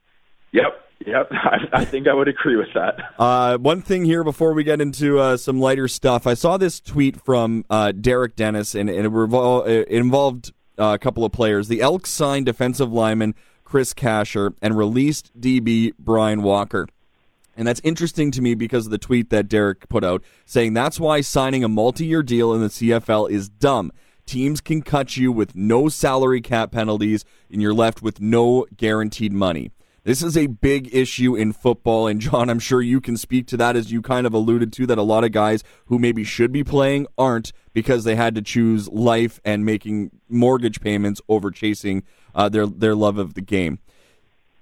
[0.51, 0.77] Yep.
[1.05, 2.99] Yep, I, I, think I would agree with that.
[3.17, 6.79] Uh, one thing here before we get into uh, some lighter stuff, I saw this
[6.79, 11.31] tweet from uh, Derek Dennis, and, and it, revol- it, involved uh, a couple of
[11.31, 11.67] players.
[11.67, 16.87] The Elks signed defensive lineman Chris Kasher and released DB Brian Walker.
[17.55, 20.99] And that's interesting to me because of the tweet that Derek put out saying that's
[20.99, 23.91] why signing a multi year deal in the CFL is dumb.
[24.25, 29.33] Teams can cut you with no salary cap penalties, and you're left with no guaranteed
[29.33, 29.71] money.
[30.03, 33.57] This is a big issue in football, and John, I'm sure you can speak to
[33.57, 36.51] that as you kind of alluded to that a lot of guys who maybe should
[36.51, 42.03] be playing aren't because they had to choose life and making mortgage payments over chasing
[42.33, 43.79] uh, their their love of the game.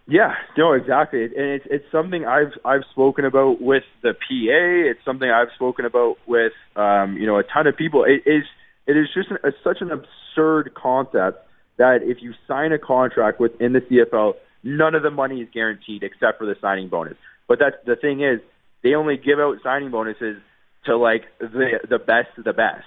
[0.09, 4.89] Yeah, no, exactly, and it's it's something I've I've spoken about with the PA.
[4.91, 8.05] It's something I've spoken about with um, you know a ton of people.
[8.05, 8.43] It is
[8.87, 11.45] it is just a, such an absurd concept
[11.77, 16.03] that if you sign a contract within the CFL None of the money is guaranteed
[16.03, 17.15] except for the signing bonus.
[17.47, 18.39] But that's the thing is
[18.83, 20.37] they only give out signing bonuses
[20.85, 22.85] to like the the best of the best.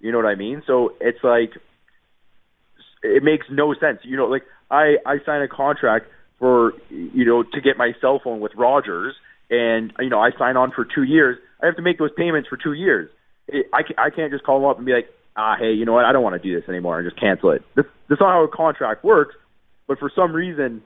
[0.00, 0.62] You know what I mean?
[0.66, 1.52] So it's like
[3.02, 4.00] it makes no sense.
[4.02, 6.06] You know, like I I sign a contract
[6.38, 9.14] for you know to get my cell phone with Rogers,
[9.50, 11.38] and you know I sign on for two years.
[11.62, 13.10] I have to make those payments for two years.
[13.50, 16.04] I I can't just call them up and be like, ah, hey, you know what?
[16.04, 17.62] I don't want to do this anymore and just cancel it.
[17.74, 19.34] This that's not how a contract works.
[19.86, 20.82] But for some reason,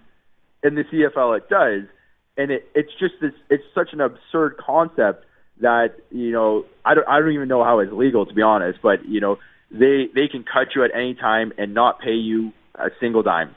[0.62, 1.88] in the CFL it does,
[2.36, 3.32] and it, it's just this.
[3.48, 5.24] It's such an absurd concept
[5.60, 8.80] that you know I don't I don't even know how it's legal to be honest,
[8.82, 9.38] but you know
[9.70, 13.54] they they can cut you at any time and not pay you a single dime.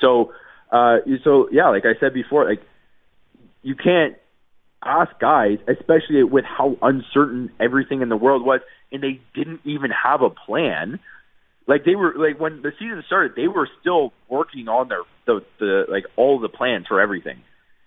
[0.00, 0.32] So
[0.70, 2.62] uh, so yeah, like I said before, like
[3.62, 4.16] you can't
[4.84, 8.60] ask guys, especially with how uncertain everything in the world was,
[8.92, 11.00] and they didn't even have a plan
[11.66, 15.40] like they were like when the season started, they were still working on their the
[15.58, 17.38] the like all the plans for everything.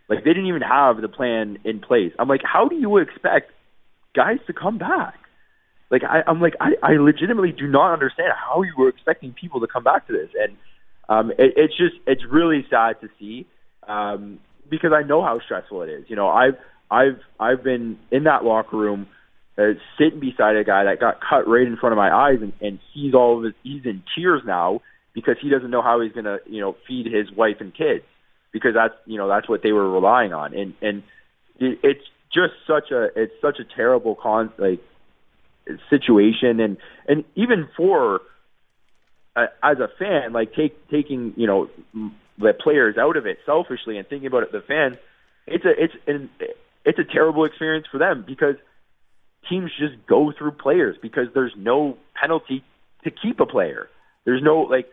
[0.10, 2.12] Like they didn't even have the plan in place.
[2.18, 3.52] I'm like, how do you expect
[4.16, 5.16] guys to come back?
[5.92, 9.60] Like I, I'm like I, I legitimately do not understand how you were expecting people
[9.60, 10.58] to come back to this, and
[11.10, 13.46] um, it, it's just it's really sad to see
[13.88, 14.40] um,
[14.70, 16.06] because I know how stressful it is.
[16.10, 16.58] You know, I've
[16.90, 19.08] I've I've been in that locker room
[19.58, 22.54] uh, sitting beside a guy that got cut right in front of my eyes, and,
[22.62, 24.82] and he's all of his, he's in tears now
[25.14, 28.04] because he doesn't know how he's going to, you know, feed his wife and kids
[28.52, 31.04] because that's, you know, that's what they were relying on, and and
[31.60, 34.82] it, it's just such a it's such a terrible con like
[35.90, 38.22] situation, and and even for
[39.38, 41.70] uh, as a fan, like take taking you know
[42.40, 44.98] the players out of it selfishly and thinking about it, the fan,
[45.46, 46.30] it's a it's an
[46.84, 48.56] it's a terrible experience for them because
[49.48, 52.64] teams just go through players because there's no penalty
[53.04, 53.90] to keep a player.
[54.26, 54.90] There's no like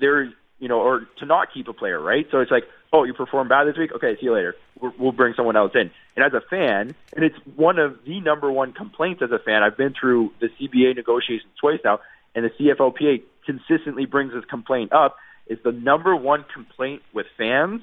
[0.00, 2.26] there's you know or to not keep a player, right?
[2.32, 3.92] So it's like, oh, you perform bad this week.
[3.92, 4.56] Okay, see you later.
[4.80, 5.92] We'll, we'll bring someone else in.
[6.16, 9.62] And as a fan, and it's one of the number one complaints as a fan.
[9.62, 12.00] I've been through the CBA negotiations twice now,
[12.34, 15.16] and the CFLPA consistently brings this complaint up.
[15.46, 17.82] Is the number one complaint with fans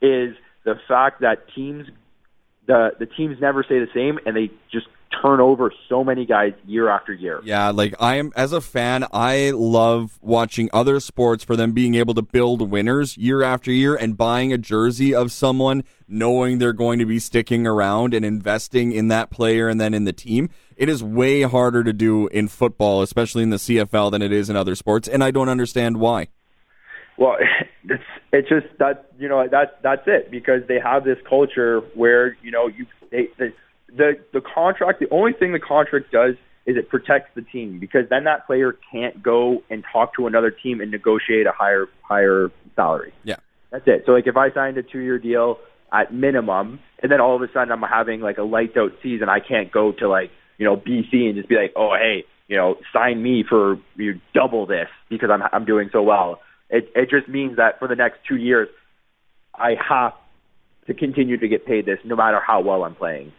[0.00, 1.86] is the fact that teams
[2.66, 4.86] the the teams never stay the same and they just
[5.22, 7.40] turn over so many guys year after year.
[7.44, 11.94] Yeah, like I am as a fan, I love watching other sports for them being
[11.94, 16.72] able to build winners year after year and buying a jersey of someone knowing they're
[16.72, 20.48] going to be sticking around and investing in that player and then in the team.
[20.76, 24.50] It is way harder to do in football, especially in the CFL than it is
[24.50, 26.28] in other sports, and I don't understand why.
[27.16, 27.36] Well,
[27.84, 32.36] it's it's just that you know that's that's it because they have this culture where
[32.42, 33.52] you know you they, they
[33.96, 36.34] the the contract, the only thing the contract does
[36.66, 40.50] is it protects the team because then that player can't go and talk to another
[40.50, 43.12] team and negotiate a higher higher salary.
[43.22, 43.36] Yeah.
[43.70, 44.04] That's it.
[44.06, 45.58] So like if I signed a two year deal
[45.92, 49.28] at minimum and then all of a sudden I'm having like a lights out season,
[49.28, 52.56] I can't go to like, you know, BC and just be like, Oh hey, you
[52.56, 56.40] know, sign me for you double this because I'm I'm doing so well.
[56.70, 58.68] It it just means that for the next two years
[59.54, 60.14] I have
[60.86, 63.32] to continue to get paid this no matter how well I'm playing.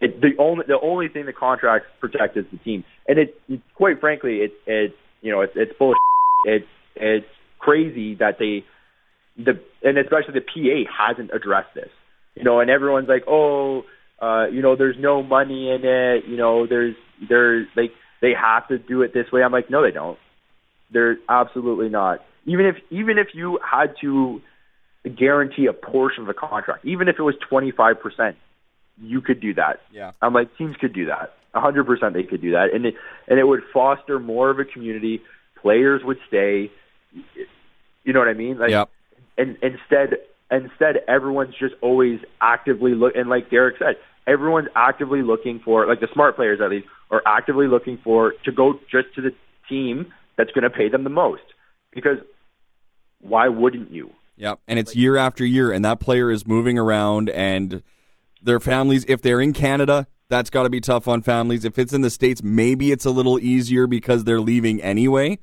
[0.00, 3.60] It, the only the only thing the contracts protect is the team, and it, it
[3.74, 5.98] quite frankly, it's it's you know it's it's bullshit.
[6.44, 7.26] It's it's
[7.58, 8.64] crazy that they
[9.42, 11.88] the and especially the PA hasn't addressed this.
[12.34, 13.84] You know, and everyone's like, oh,
[14.20, 16.24] uh, you know, there's no money in it.
[16.26, 16.94] You know, there's
[17.26, 19.42] there's like they have to do it this way.
[19.42, 20.18] I'm like, no, they don't.
[20.92, 22.20] They're absolutely not.
[22.44, 24.40] Even if even if you had to
[25.18, 28.34] guarantee a portion of the contract, even if it was 25%.
[29.00, 29.80] You could do that.
[29.92, 30.12] Yeah.
[30.22, 31.34] I'm like teams could do that.
[31.54, 32.94] 100% they could do that, and it
[33.28, 35.22] and it would foster more of a community.
[35.62, 36.70] Players would stay.
[38.04, 38.58] You know what I mean?
[38.58, 38.90] Like, Yep.
[39.38, 40.18] and instead
[40.50, 46.00] instead everyone's just always actively look and like Derek said, everyone's actively looking for like
[46.00, 49.32] the smart players at least are actively looking for to go just to the
[49.68, 51.42] team that's going to pay them the most
[51.90, 52.18] because
[53.20, 54.10] why wouldn't you?
[54.36, 54.60] Yep.
[54.68, 57.82] And it's year after year, and that player is moving around, and
[58.46, 61.64] their families, if they're in Canada, that's got to be tough on families.
[61.64, 65.38] If it's in the States, maybe it's a little easier because they're leaving anyway.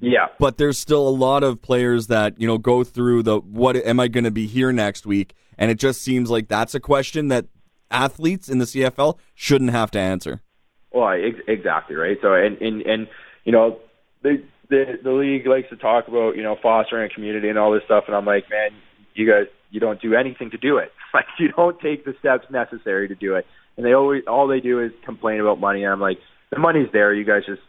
[0.00, 0.26] Yeah.
[0.38, 4.00] But there's still a lot of players that, you know, go through the what am
[4.00, 5.34] I going to be here next week?
[5.56, 7.46] And it just seems like that's a question that
[7.90, 10.42] athletes in the CFL shouldn't have to answer.
[10.90, 12.16] Well, ex- exactly right.
[12.22, 13.08] So, and and and
[13.44, 13.78] you know,
[14.22, 17.72] the the the league likes to talk about you know fostering a community and all
[17.72, 18.70] this stuff, and I'm like, man,
[19.14, 20.92] you guys, you don't do anything to do it.
[21.14, 23.46] Like, you don't take the steps necessary to do it,
[23.76, 25.84] and they always all they do is complain about money.
[25.84, 26.18] And I'm like,
[26.50, 27.14] the money's there.
[27.14, 27.62] You guys just,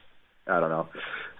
[0.47, 0.87] I don't know.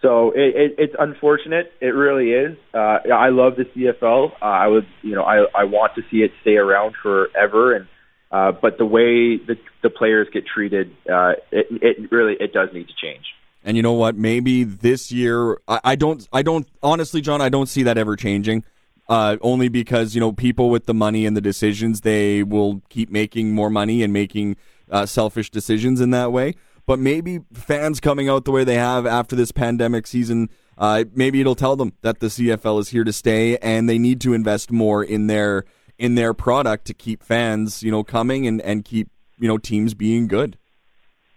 [0.03, 1.71] So it, it, it's unfortunate.
[1.81, 2.57] It really is.
[2.75, 4.33] Uh, I love the CFL.
[4.33, 7.87] Uh, I would, you know, I I want to see it stay around forever, and
[8.31, 12.69] uh, but the way the the players get treated, uh, it it really it does
[12.71, 13.25] need to change.
[13.63, 14.15] And you know what?
[14.15, 18.15] Maybe this year, I, I don't, I don't, honestly, John, I don't see that ever
[18.15, 18.63] changing.
[19.07, 23.11] Uh, only because you know people with the money and the decisions, they will keep
[23.11, 24.55] making more money and making
[24.89, 26.55] uh, selfish decisions in that way.
[26.85, 31.41] But maybe fans coming out the way they have after this pandemic season, uh, maybe
[31.41, 34.71] it'll tell them that the CFL is here to stay and they need to invest
[34.71, 35.65] more in their
[35.97, 39.93] in their product to keep fans, you know, coming and and keep you know teams
[39.93, 40.57] being good.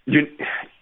[0.06, 0.26] You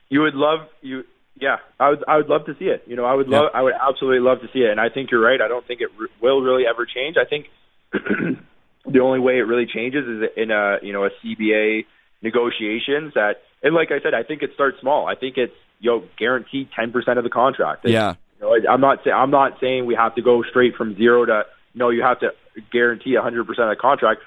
[0.08, 1.04] you would love you
[1.40, 2.84] yeah I would I would love to see it.
[2.86, 4.70] You know I would love I would absolutely love to see it.
[4.70, 5.40] And I think you're right.
[5.40, 7.16] I don't think it r- will really ever change.
[7.16, 7.46] I think
[7.92, 11.84] the only way it really changes is in a you know a CBA
[12.22, 15.06] negotiations that and like I said I think it starts small.
[15.06, 17.84] I think it's you know guaranteed 10% of the contract.
[17.84, 18.14] It's- Yeah.
[18.40, 21.24] You know, I'm not saying I'm not saying we have to go straight from zero
[21.24, 21.88] to no.
[21.88, 22.32] You have to
[22.70, 24.20] guarantee 100 percent of the contract,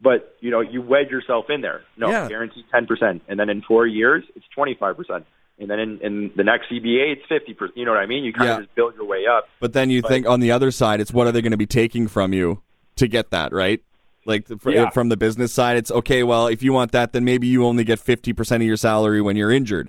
[0.00, 1.80] but you know you wedge yourself in there.
[1.96, 2.28] No, Yeah.
[2.28, 5.26] guarantee 10 percent, and then in four years it's 25 percent,
[5.58, 7.76] and then in, in the next CBA it's 50 percent.
[7.76, 8.24] You know what I mean?
[8.24, 8.56] You kind Yeah.
[8.58, 9.48] of just build your way up.
[9.60, 11.66] But then you think on the other side, it's what are they going to be
[11.66, 12.62] taking from you
[12.96, 13.80] to get that, right?
[14.24, 14.90] Like the, Yeah.
[14.90, 16.22] from the business side, it's okay.
[16.22, 19.20] Well, if you want that, then maybe you only get fifty percent of your salary
[19.22, 19.88] when you're injured,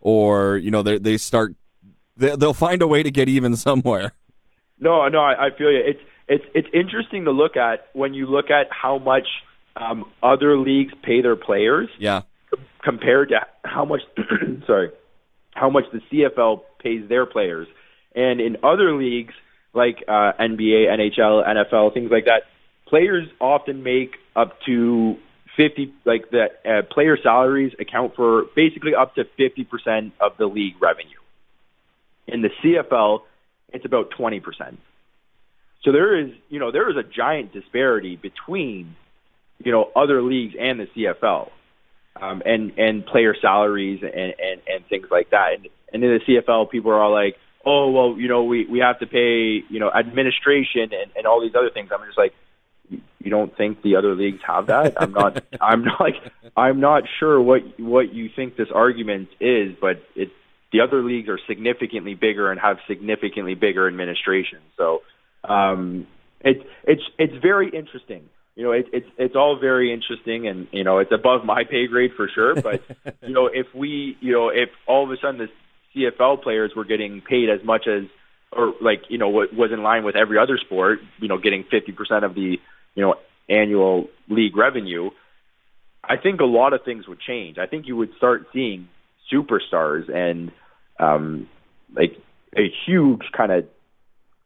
[0.00, 1.54] or you know they they start
[2.16, 4.12] they, they'll find a way to get even somewhere.
[4.78, 5.80] No, no, I, I feel you.
[5.84, 9.26] It's it's it's interesting to look at when you look at how much
[9.76, 11.88] um, other leagues pay their players.
[11.98, 12.22] Yeah,
[12.84, 14.02] compared to how much
[14.66, 14.90] sorry
[15.58, 17.68] how much the CFL pays their players
[18.14, 19.34] and in other leagues
[19.74, 22.42] like uh, NBA, NHL, NFL, things like that
[22.86, 25.16] players often make up to
[25.56, 30.80] 50 like the uh, player salaries account for basically up to 50% of the league
[30.80, 31.18] revenue.
[32.26, 33.22] In the CFL,
[33.72, 34.42] it's about 20%.
[35.84, 38.96] So there is, you know, there is a giant disparity between,
[39.58, 41.50] you know, other leagues and the CFL
[42.20, 45.54] um, and and player salaries and, and and things like that.
[45.54, 48.80] And, and in the CFL, people are all like, "Oh, well, you know, we we
[48.80, 52.34] have to pay, you know, administration and and all these other things." I'm just like,
[52.90, 55.00] you don't think the other leagues have that?
[55.00, 55.42] I'm not.
[55.60, 56.16] I'm not like.
[56.56, 60.30] I'm not sure what what you think this argument is, but it
[60.72, 64.58] the other leagues are significantly bigger and have significantly bigger administration.
[64.76, 65.02] So
[65.44, 66.06] um,
[66.40, 68.28] it's it's it's very interesting
[68.58, 71.86] you know, it, it's it's all very interesting, and you know, it's above my pay
[71.86, 72.56] grade for sure.
[72.56, 72.82] But
[73.22, 75.48] you know, if we, you know, if all of a sudden the
[75.94, 78.08] CFL players were getting paid as much as,
[78.50, 81.66] or like, you know, what was in line with every other sport, you know, getting
[81.70, 82.58] fifty percent of the,
[82.96, 83.14] you know,
[83.48, 85.10] annual league revenue,
[86.02, 87.58] I think a lot of things would change.
[87.58, 88.88] I think you would start seeing
[89.32, 90.50] superstars and
[90.98, 91.48] um,
[91.94, 92.16] like
[92.56, 93.66] a huge kind of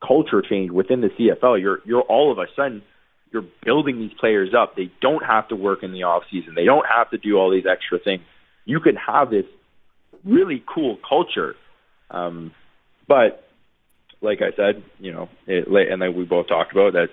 [0.06, 1.58] culture change within the CFL.
[1.62, 2.82] You're you're all of a sudden
[3.32, 4.76] you're building these players up.
[4.76, 6.54] They don't have to work in the off season.
[6.54, 8.22] They don't have to do all these extra things.
[8.64, 9.46] You can have this
[10.24, 11.56] really cool culture.
[12.10, 12.52] Um,
[13.08, 13.48] but
[14.20, 17.08] like I said, you know, it, and we both talked about that,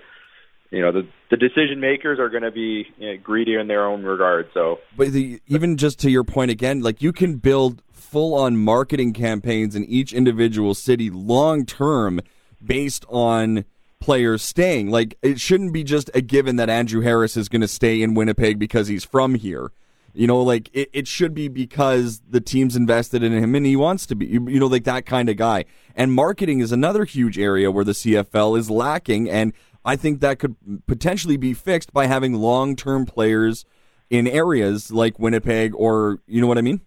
[0.70, 3.84] you know, the, the decision makers are going to be you know, greedy in their
[3.86, 4.48] own regard.
[4.54, 8.56] So, but the, even just to your point again, like you can build full on
[8.56, 12.20] marketing campaigns in each individual city long term
[12.64, 13.64] based on
[14.00, 14.90] players staying.
[14.90, 18.14] Like it shouldn't be just a given that Andrew Harris is going to stay in
[18.14, 19.70] Winnipeg because he's from here.
[20.12, 23.76] You know, like it, it should be because the team's invested in him and he
[23.76, 25.66] wants to be, you, you know, like that kind of guy.
[25.94, 29.30] And marketing is another huge area where the CFL is lacking.
[29.30, 29.52] And
[29.84, 33.64] I think that could potentially be fixed by having long term players
[34.10, 36.80] in areas like Winnipeg, or you know what I mean.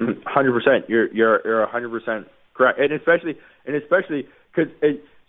[0.00, 0.88] Mm, hundred percent.
[0.88, 3.36] You're you're you're hundred percent correct, and especially
[3.66, 4.72] and especially because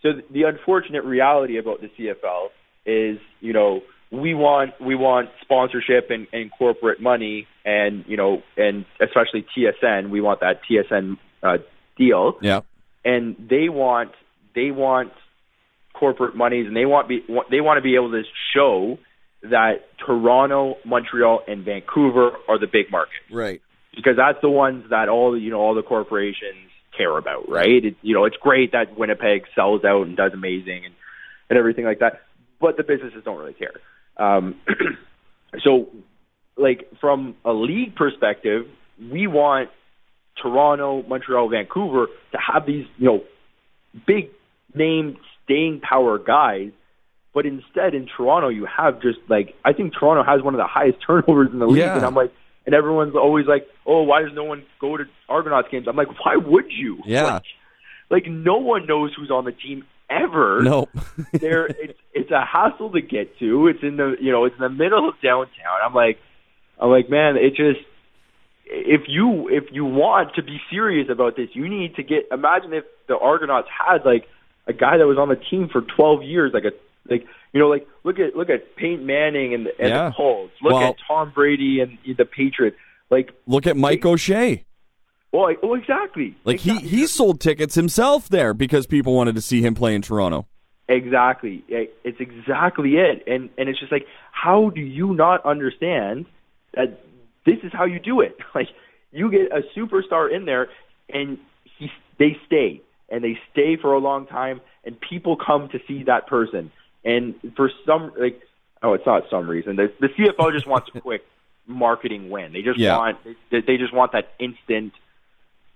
[0.02, 2.48] so the unfortunate reality about the CFL
[2.86, 3.82] is you know
[4.12, 10.10] we want we want sponsorship and, and corporate money and you know and especially TSN
[10.10, 11.58] we want that TSN uh,
[11.98, 12.38] deal.
[12.42, 12.62] Yeah.
[13.04, 14.12] And they want
[14.54, 15.14] they want
[15.94, 18.24] corporate monies and they want be they want to be able to
[18.54, 18.98] show
[19.44, 23.32] that Toronto, Montreal, and Vancouver are the big markets.
[23.32, 23.62] Right.
[23.96, 26.71] Because that's the ones that all the you know all the corporations
[27.02, 27.84] care about, right?
[27.86, 30.94] It, you know, it's great that Winnipeg sells out and does amazing and
[31.50, 32.22] and everything like that,
[32.62, 33.74] but the businesses don't really care.
[34.16, 34.56] Um,
[35.64, 35.90] so,
[36.56, 38.68] like from a league perspective,
[39.12, 39.70] we want
[40.42, 43.24] Toronto, Montreal, Vancouver to have these, you know,
[44.08, 44.30] big
[44.74, 46.72] name staying power guys.
[47.34, 50.68] But instead, in Toronto, you have just like I think Toronto has one of the
[50.68, 51.98] highest turnovers in the league, Yeah.
[51.98, 52.32] and I'm like,
[52.66, 55.88] and everyone's always like, oh, why does no one go to Argonauts games?
[55.88, 57.00] I'm like, why would you?
[57.06, 57.24] Yeah.
[57.24, 57.44] Like,
[58.10, 60.90] like no one knows who's on the team ever No.
[61.32, 63.68] there it's it's a hassle to get to.
[63.68, 65.80] It's in the you know, it's in the middle of downtown.
[65.84, 66.20] I'm like
[66.80, 67.86] I'm like, man, it just
[68.66, 72.74] if you if you want to be serious about this, you need to get imagine
[72.74, 74.28] if the Argonauts had like
[74.68, 76.72] a guy that was on the team for 12 years like a
[77.10, 80.10] like you know like look at look at Peyton Manning and the, and Yeah.
[80.10, 80.54] the Colts.
[80.62, 82.78] Look Well- at Tom Brady and the Patriots.
[83.10, 84.64] Like Look at Mike O'Shea.
[85.34, 86.36] well, like, oh exactly.
[86.46, 86.90] Like he Exactly.
[86.90, 90.48] he sold tickets himself there because people wanted to see him play in Toronto.
[90.88, 91.64] Exactly.
[91.70, 93.24] It's exactly it.
[93.28, 96.26] And and it's just like how do you not understand
[96.74, 97.00] that
[97.46, 98.38] this is how you do it?
[98.56, 98.68] Like
[99.14, 100.70] you get a superstar in there
[101.14, 101.38] and
[101.78, 106.04] he they stay and they stay for a long time and people come to see
[106.04, 106.72] that person.
[107.04, 108.42] And for some like
[108.84, 109.76] oh it's not some reason.
[109.76, 111.24] The the CFO just wants a quick
[111.68, 112.54] marketing win.
[112.54, 112.98] They just Yeah.
[112.98, 113.18] want
[113.52, 114.94] they, they just want that instant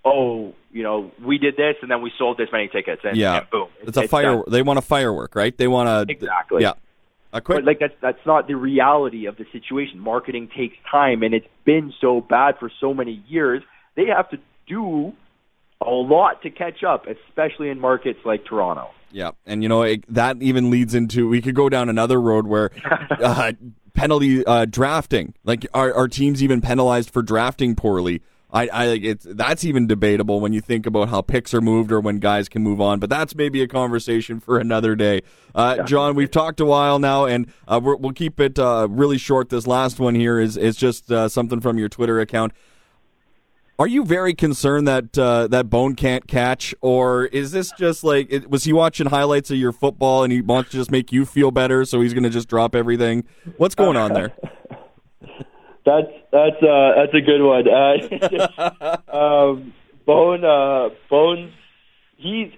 [0.07, 3.37] oh, you know, we did this and then we sold this many tickets and, Yeah.
[3.39, 3.69] and boom.
[3.81, 4.07] It's a done.
[4.07, 4.43] fire.
[4.47, 5.57] They want a firework, right?
[5.57, 6.61] They want a Exactly.
[6.61, 6.73] Yeah.
[7.33, 7.57] A quick.
[7.57, 9.99] But like that's that's not the reality of the situation.
[9.99, 13.61] Marketing takes time, and it's been so bad for so many years.
[13.95, 15.11] They have to do
[15.81, 18.89] a lot to catch up, especially in markets like Toronto.
[19.15, 22.47] Yeah, and you know it, that even leads into we could go down another road
[22.47, 22.69] where
[23.21, 23.53] uh,
[23.93, 28.21] penalty uh, drafting, like are, are teams even penalized for drafting poorly?
[28.51, 31.93] I, I like it's that's even debatable when you think about how picks are moved
[31.93, 32.99] or when guys can move on.
[32.99, 35.21] But that's maybe a conversation for another day.
[35.53, 39.17] Uh, John, we've talked a while now, and uh, we're, we'll keep it uh, really
[39.17, 39.47] short.
[39.47, 42.51] This last one here is is just uh, something from your Twitter account.
[43.77, 48.27] Are you very concerned that uh, that Bone can't catch, or is this just like
[48.29, 51.25] it, was he watching highlights of your football and he wants to just make you
[51.25, 53.25] feel better, so he's going to just drop everything?
[53.57, 54.33] What's going on there?
[55.85, 57.67] That's that's uh, that's a good one.
[57.69, 59.73] Uh, um,
[60.03, 61.53] Bone uh, Bones,
[62.17, 62.51] he's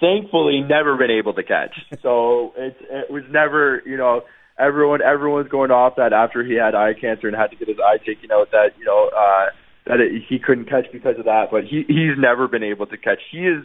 [0.00, 1.74] thankfully never been able to catch.
[2.02, 4.22] So it it was never you know
[4.56, 7.78] everyone everyone's going off that after he had eye cancer and had to get his
[7.84, 9.46] eye taken out that you know uh,
[9.86, 11.46] that it, he couldn't catch because of that.
[11.50, 13.20] But he he's never been able to catch.
[13.30, 13.64] He is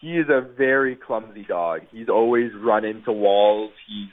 [0.00, 1.82] he is a very clumsy dog.
[1.90, 3.72] He's always run into walls.
[3.88, 4.10] He's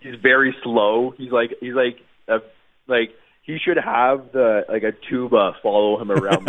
[0.00, 1.12] he's very slow.
[1.16, 1.98] He's like he's like
[2.28, 2.38] a
[2.86, 3.10] like
[3.42, 6.46] he should have the like a tuba follow him around.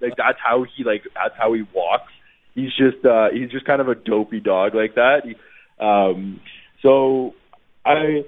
[0.00, 2.12] Like, that's how he like that's how he walks.
[2.54, 5.22] He's just uh he's just kind of a dopey dog like that.
[5.24, 5.34] He,
[5.84, 6.40] um
[6.82, 7.34] so
[7.84, 8.24] I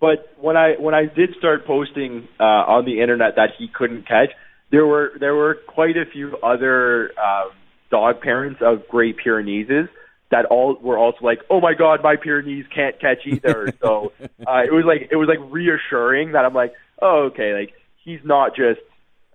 [0.00, 4.06] but when I when I did start posting uh on the internet that he couldn't
[4.06, 4.30] catch,
[4.70, 7.50] there were there were quite a few other um
[7.90, 9.88] dog parents of Great Pyrenees
[10.30, 14.12] that all were also like, "Oh my God, my Pyrenees can't catch either." so
[14.46, 17.72] uh, it was like it was like reassuring that I'm like, "Oh, okay, like
[18.04, 18.80] he's not just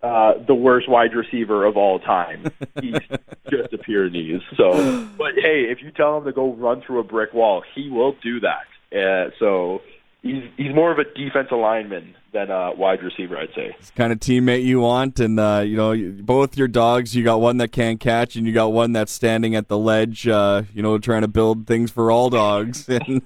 [0.01, 2.51] uh, the worst wide receiver of all time.
[2.81, 2.93] He's
[3.49, 7.03] just a Pyrenees." So, but hey, if you tell him to go run through a
[7.03, 8.67] brick wall, he will do that.
[8.95, 9.81] Uh, so
[10.23, 13.75] he's he's more of a defensive lineman than a wide receiver, I'd say.
[13.77, 17.15] It's the kind of teammate you want, and uh, you know both your dogs.
[17.15, 20.27] You got one that can't catch, and you got one that's standing at the ledge.
[20.27, 22.89] Uh, you know, trying to build things for all dogs.
[22.89, 23.21] and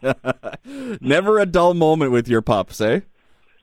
[1.02, 3.02] never a dull moment with your pups, eh?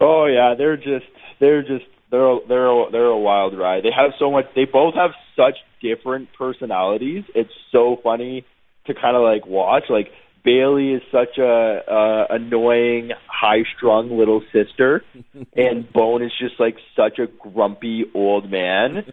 [0.01, 1.07] Oh yeah, they're just
[1.41, 3.83] they're just they're a, they're a, they're a wild ride.
[3.83, 4.47] They have so much.
[4.55, 7.25] They both have such different personalities.
[7.35, 8.47] It's so funny
[8.87, 9.85] to kind of like watch.
[9.89, 10.13] Like
[10.45, 15.03] Bailey is such a uh, annoying, high strung little sister,
[15.57, 19.05] and Bone is just like such a grumpy old man.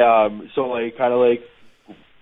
[0.00, 1.42] Um, so like kind of like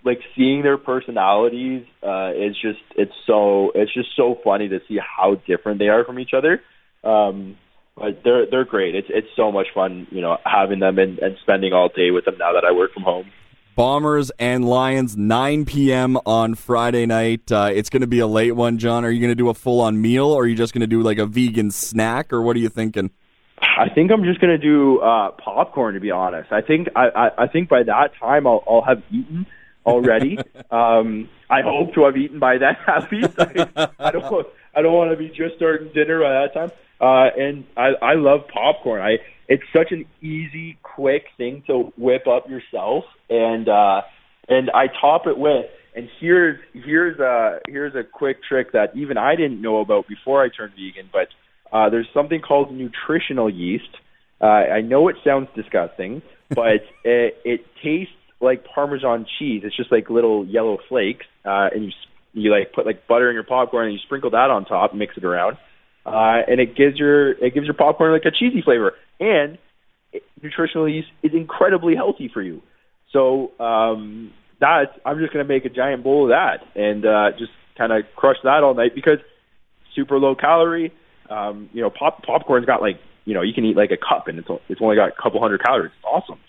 [0.03, 4.97] like seeing their personalities uh, is just it's so it's just so funny to see
[4.97, 6.61] how different they are from each other.
[7.03, 7.57] Um,
[7.95, 8.95] but they're they're great.
[8.95, 12.25] It's it's so much fun, you know, having them and, and spending all day with
[12.25, 13.31] them now that I work from home.
[13.75, 16.17] Bombers and Lions, 9 p.m.
[16.25, 17.51] on Friday night.
[17.51, 19.03] Uh, it's going to be a late one, John.
[19.03, 20.87] Are you going to do a full on meal or are you just going to
[20.87, 23.11] do like a vegan snack or what are you thinking?
[23.59, 26.51] I think I'm just going to do uh, popcorn, to be honest.
[26.51, 29.45] I think I, I, I think by that time I'll, I'll have eaten
[29.85, 30.37] already.
[30.71, 33.37] um, I hope to have eaten by then at least.
[33.37, 36.71] I, I don't I don't want to be just starting dinner by that time.
[36.99, 39.01] Uh, and I, I love popcorn.
[39.01, 39.17] I
[39.47, 44.01] it's such an easy, quick thing to whip up yourself, and uh,
[44.47, 45.65] and I top it with.
[45.95, 50.43] And here's here's a here's a quick trick that even I didn't know about before
[50.43, 51.29] I turned vegan, but
[51.71, 53.89] uh, there's something called nutritional yeast.
[54.41, 59.61] Uh, I know it sounds disgusting, but it, it tastes like Parmesan cheese.
[59.63, 61.91] It's just like little yellow flakes, uh, and you
[62.33, 64.99] you like put like butter in your popcorn and you sprinkle that on top, and
[64.99, 65.57] mix it around,
[66.05, 68.93] uh, and it gives your it gives your popcorn like a cheesy flavor.
[69.19, 69.57] And
[70.13, 72.61] it, nutritional yeast is incredibly healthy for you.
[73.11, 77.51] So um, that I'm just gonna make a giant bowl of that and uh, just
[77.77, 79.19] kind of crush that all night because
[79.95, 80.93] super low calorie.
[81.29, 84.27] Um, you know, pop popcorn's got like you know you can eat like a cup
[84.27, 85.91] and it's it's only got a couple hundred calories.
[85.97, 86.39] It's awesome.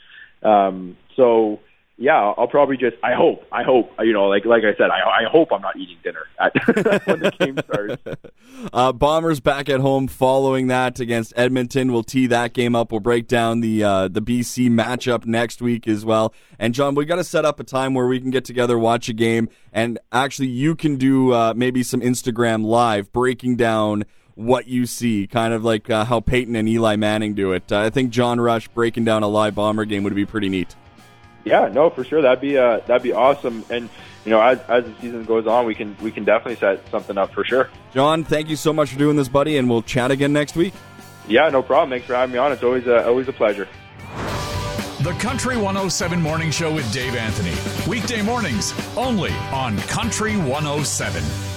[0.42, 1.60] Um, so
[1.98, 2.96] yeah, I'll probably just.
[3.02, 3.44] I hope.
[3.50, 3.90] I hope.
[4.00, 6.52] You know, like like I said, I, I hope I'm not eating dinner at,
[7.06, 8.02] when the game starts.
[8.72, 11.92] Uh, Bombers back at home following that against Edmonton.
[11.92, 12.90] We'll tee that game up.
[12.90, 16.32] We'll break down the uh, the BC matchup next week as well.
[16.58, 19.10] And John, we got to set up a time where we can get together, watch
[19.10, 24.66] a game, and actually you can do uh, maybe some Instagram live breaking down what
[24.66, 27.70] you see, kind of like uh, how Peyton and Eli Manning do it.
[27.70, 30.74] Uh, I think John Rush breaking down a live Bomber game would be pretty neat.
[31.46, 32.22] Yeah, no, for sure.
[32.22, 33.64] That'd be uh, that'd be awesome.
[33.70, 33.88] And
[34.24, 37.16] you know, as, as the season goes on, we can we can definitely set something
[37.16, 37.70] up for sure.
[37.94, 40.74] John, thank you so much for doing this, buddy, and we'll chat again next week.
[41.28, 41.90] Yeah, no problem.
[41.90, 42.50] Thanks for having me on.
[42.50, 43.68] It's always a, always a pleasure.
[45.02, 47.54] The Country 107 Morning Show with Dave Anthony.
[47.88, 51.55] Weekday mornings only on Country 107.